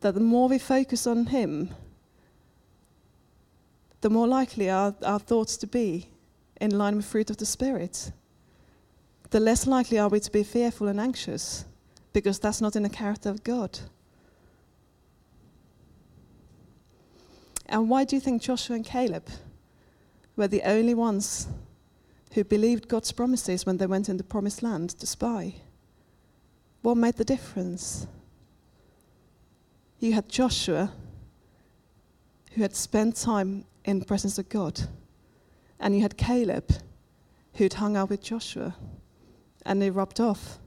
That 0.00 0.14
the 0.14 0.20
more 0.20 0.48
we 0.48 0.58
focus 0.58 1.06
on 1.06 1.26
Him, 1.26 1.74
the 4.00 4.10
more 4.10 4.26
likely 4.26 4.70
are 4.70 4.94
our 5.04 5.18
thoughts 5.18 5.56
to 5.58 5.66
be 5.66 6.08
in 6.60 6.76
line 6.76 6.96
with 6.96 7.04
fruit 7.04 7.30
of 7.30 7.36
the 7.36 7.46
Spirit. 7.46 8.12
The 9.30 9.40
less 9.40 9.66
likely 9.66 9.98
are 9.98 10.08
we 10.08 10.20
to 10.20 10.30
be 10.32 10.42
fearful 10.42 10.88
and 10.88 10.98
anxious, 10.98 11.64
because 12.12 12.38
that's 12.38 12.60
not 12.60 12.76
in 12.76 12.82
the 12.82 12.88
character 12.88 13.28
of 13.28 13.44
God. 13.44 13.78
And 17.70 17.88
why 17.88 18.04
do 18.04 18.16
you 18.16 18.20
think 18.20 18.42
Joshua 18.42 18.74
and 18.76 18.84
Caleb 18.84 19.28
were 20.34 20.48
the 20.48 20.62
only 20.62 20.92
ones 20.92 21.46
who 22.32 22.42
believed 22.42 22.88
God's 22.88 23.12
promises 23.12 23.64
when 23.64 23.76
they 23.76 23.86
went 23.86 24.08
in 24.08 24.16
the 24.16 24.24
promised 24.24 24.62
land 24.62 24.90
to 24.90 25.06
spy? 25.06 25.54
What 26.82 26.96
made 26.96 27.14
the 27.14 27.24
difference? 27.24 28.08
You 30.00 30.14
had 30.14 30.28
Joshua, 30.28 30.92
who 32.52 32.62
had 32.62 32.74
spent 32.74 33.14
time 33.14 33.64
in 33.84 34.00
the 34.00 34.04
presence 34.04 34.36
of 34.36 34.48
God, 34.48 34.80
and 35.78 35.94
you 35.94 36.02
had 36.02 36.16
Caleb, 36.16 36.72
who'd 37.54 37.74
hung 37.74 37.96
out 37.96 38.10
with 38.10 38.22
Joshua, 38.22 38.74
and 39.64 39.80
they 39.80 39.90
rubbed 39.90 40.20
off. 40.20 40.58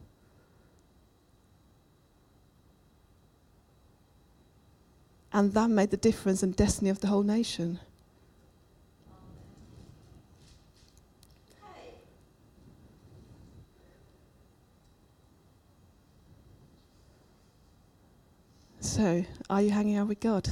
And 5.34 5.52
that 5.54 5.70
made 5.72 5.90
the 5.90 5.98
difference 5.98 6.44
in 6.44 6.52
destiny 6.52 6.92
of 6.92 7.00
the 7.00 7.08
whole 7.08 7.24
nation. 7.24 7.80
So, 18.80 19.26
are 19.50 19.62
you 19.62 19.72
hanging 19.72 19.96
out 19.96 20.08
with 20.08 20.20
God? 20.20 20.48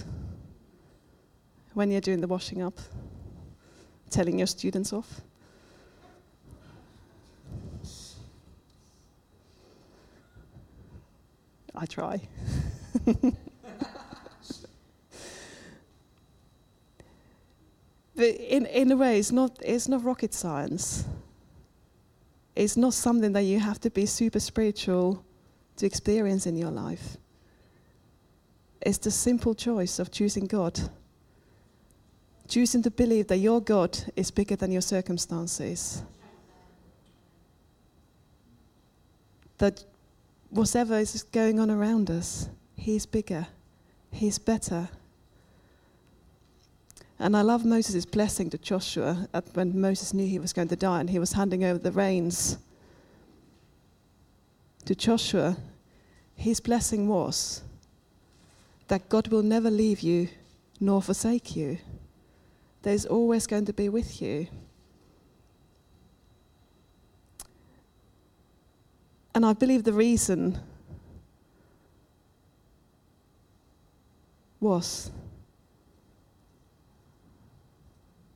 When 1.75 1.91
you're 1.91 2.01
doing 2.01 2.21
the 2.21 2.27
washing 2.27 2.63
up, 2.63 2.79
telling 4.09 4.39
your 4.39 4.47
students 4.47 4.91
off? 4.93 5.21
I 11.75 11.85
try. 11.85 12.21
in, 18.23 18.65
in 18.65 18.91
a 18.91 18.97
way, 18.97 19.19
it's 19.19 19.31
not, 19.31 19.57
it's 19.63 19.87
not 19.87 20.03
rocket 20.03 20.33
science. 20.33 21.05
It's 22.55 22.75
not 22.75 22.93
something 22.93 23.31
that 23.33 23.43
you 23.43 23.59
have 23.59 23.79
to 23.81 23.89
be 23.89 24.05
super 24.05 24.39
spiritual 24.39 25.23
to 25.77 25.85
experience 25.85 26.45
in 26.45 26.57
your 26.57 26.71
life. 26.71 27.17
It's 28.81 28.97
the 28.97 29.11
simple 29.11 29.53
choice 29.53 29.99
of 29.99 30.11
choosing 30.11 30.47
God. 30.47 30.79
Choosing 32.47 32.81
to 32.83 32.91
believe 32.91 33.27
that 33.27 33.37
your 33.37 33.61
God 33.61 33.97
is 34.15 34.31
bigger 34.31 34.55
than 34.55 34.71
your 34.71 34.81
circumstances. 34.81 36.03
That 39.59 39.85
whatever 40.49 40.97
is 40.97 41.23
going 41.23 41.59
on 41.59 41.71
around 41.71 42.09
us, 42.09 42.49
He's 42.75 43.05
bigger, 43.05 43.47
He's 44.11 44.39
better, 44.39 44.89
and 47.21 47.37
I 47.37 47.43
love 47.43 47.63
Moses' 47.63 48.03
blessing 48.03 48.49
to 48.49 48.57
Joshua 48.57 49.27
uh, 49.31 49.41
when 49.53 49.79
Moses 49.79 50.11
knew 50.11 50.25
he 50.25 50.39
was 50.39 50.53
going 50.53 50.69
to 50.69 50.75
die 50.75 50.99
and 51.01 51.07
he 51.07 51.19
was 51.19 51.33
handing 51.33 51.63
over 51.63 51.77
the 51.77 51.91
reins 51.91 52.57
to 54.85 54.95
Joshua. 54.95 55.55
His 56.35 56.59
blessing 56.59 57.07
was 57.07 57.61
that 58.87 59.07
God 59.07 59.27
will 59.27 59.43
never 59.43 59.69
leave 59.69 60.01
you 60.01 60.29
nor 60.79 60.99
forsake 60.99 61.55
you. 61.55 61.77
There's 62.81 63.05
always 63.05 63.45
going 63.45 63.65
to 63.65 63.73
be 63.73 63.87
with 63.87 64.19
you. 64.19 64.47
And 69.35 69.45
I 69.45 69.53
believe 69.53 69.83
the 69.83 69.93
reason 69.93 70.59
was 74.59 75.11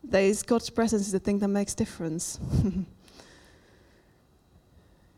God's 0.09 0.69
presence 0.69 1.03
is 1.03 1.11
the 1.11 1.19
thing 1.19 1.39
that 1.39 1.47
makes 1.47 1.73
difference. 1.73 2.37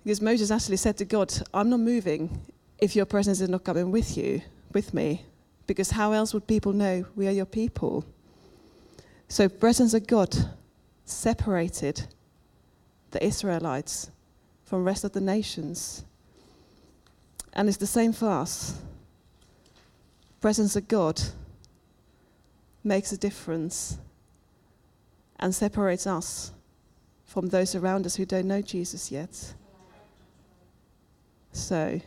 because 0.03 0.21
Moses 0.21 0.51
actually 0.51 0.77
said 0.77 0.97
to 0.97 1.05
God, 1.05 1.33
I'm 1.53 1.69
not 1.69 1.79
moving 1.79 2.39
if 2.79 2.95
your 2.95 3.05
presence 3.05 3.41
is 3.41 3.49
not 3.49 3.63
coming 3.63 3.91
with 3.91 4.17
you, 4.17 4.41
with 4.73 4.93
me. 4.93 5.25
Because 5.65 5.91
how 5.91 6.13
else 6.13 6.33
would 6.33 6.47
people 6.47 6.71
know 6.73 7.05
we 7.15 7.27
are 7.27 7.31
your 7.31 7.45
people? 7.45 8.05
So 9.27 9.49
presence 9.49 9.93
of 9.93 10.07
God 10.07 10.35
separated 11.05 12.07
the 13.11 13.23
Israelites 13.23 14.09
from 14.63 14.83
rest 14.83 15.03
of 15.03 15.11
the 15.13 15.21
nations. 15.21 16.03
And 17.53 17.67
it's 17.67 17.77
the 17.77 17.87
same 17.87 18.13
for 18.13 18.29
us. 18.29 18.79
Presence 20.39 20.75
of 20.75 20.87
God 20.87 21.21
makes 22.83 23.11
a 23.11 23.17
difference 23.17 23.97
and 25.39 25.53
separates 25.53 26.07
us 26.07 26.51
from 27.25 27.47
those 27.47 27.75
around 27.75 28.05
us 28.05 28.15
who 28.15 28.25
don't 28.25 28.47
know 28.47 28.61
Jesus 28.61 29.11
yet. 29.11 29.53
So, 31.51 31.99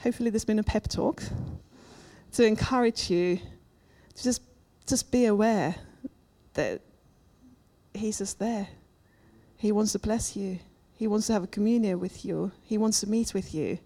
hopefully, 0.00 0.30
there's 0.30 0.44
been 0.44 0.58
a 0.58 0.64
pep 0.64 0.88
talk 0.88 1.22
to 2.32 2.44
encourage 2.44 3.10
you 3.10 3.38
to 4.14 4.22
just, 4.22 4.42
just 4.86 5.10
be 5.10 5.26
aware 5.26 5.74
that 6.54 6.80
He's 7.94 8.18
just 8.18 8.38
there. 8.38 8.68
He 9.56 9.72
wants 9.72 9.92
to 9.92 9.98
bless 9.98 10.36
you, 10.36 10.58
He 10.94 11.06
wants 11.06 11.26
to 11.26 11.34
have 11.34 11.44
a 11.44 11.48
communion 11.48 12.00
with 12.00 12.24
you, 12.24 12.52
He 12.62 12.78
wants 12.78 13.00
to 13.00 13.08
meet 13.08 13.34
with 13.34 13.54
you. 13.54 13.78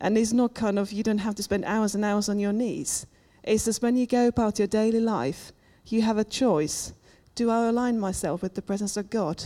And 0.00 0.16
it's 0.16 0.32
not 0.32 0.54
kind 0.54 0.78
of, 0.78 0.92
you 0.92 1.02
don't 1.02 1.18
have 1.18 1.34
to 1.34 1.42
spend 1.42 1.64
hours 1.64 1.94
and 1.94 2.04
hours 2.04 2.28
on 2.28 2.38
your 2.38 2.52
knees. 2.52 3.06
It's 3.42 3.66
just 3.66 3.82
when 3.82 3.96
you 3.96 4.06
go 4.06 4.28
about 4.28 4.58
your 4.58 4.68
daily 4.68 5.00
life, 5.00 5.52
you 5.92 6.02
have 6.02 6.18
a 6.18 6.24
choice. 6.24 6.92
Do 7.34 7.50
I 7.50 7.68
align 7.68 7.98
myself 7.98 8.42
with 8.42 8.54
the 8.54 8.62
presence 8.62 8.96
of 8.96 9.10
God 9.10 9.42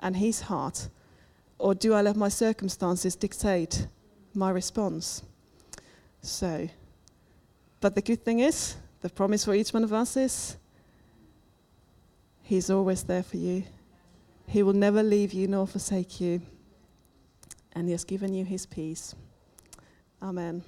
and 0.00 0.16
His 0.16 0.42
heart? 0.42 0.88
Or 1.58 1.74
do 1.74 1.94
I 1.94 2.02
let 2.02 2.16
my 2.16 2.28
circumstances 2.28 3.16
dictate 3.16 3.86
my 4.34 4.50
response? 4.50 5.22
So, 6.22 6.68
but 7.80 7.94
the 7.94 8.02
good 8.02 8.24
thing 8.24 8.40
is, 8.40 8.76
the 9.00 9.08
promise 9.08 9.44
for 9.44 9.54
each 9.54 9.72
one 9.72 9.84
of 9.84 9.92
us 9.92 10.16
is 10.16 10.56
He's 12.42 12.68
always 12.68 13.04
there 13.04 13.22
for 13.22 13.36
you. 13.36 13.62
He 14.46 14.62
will 14.64 14.72
never 14.72 15.02
leave 15.02 15.32
you 15.32 15.46
nor 15.46 15.66
forsake 15.66 16.20
you. 16.20 16.42
And 17.72 17.86
He 17.86 17.92
has 17.92 18.04
given 18.04 18.34
you 18.34 18.44
His 18.44 18.66
peace. 18.66 19.14
Amen. 20.20 20.64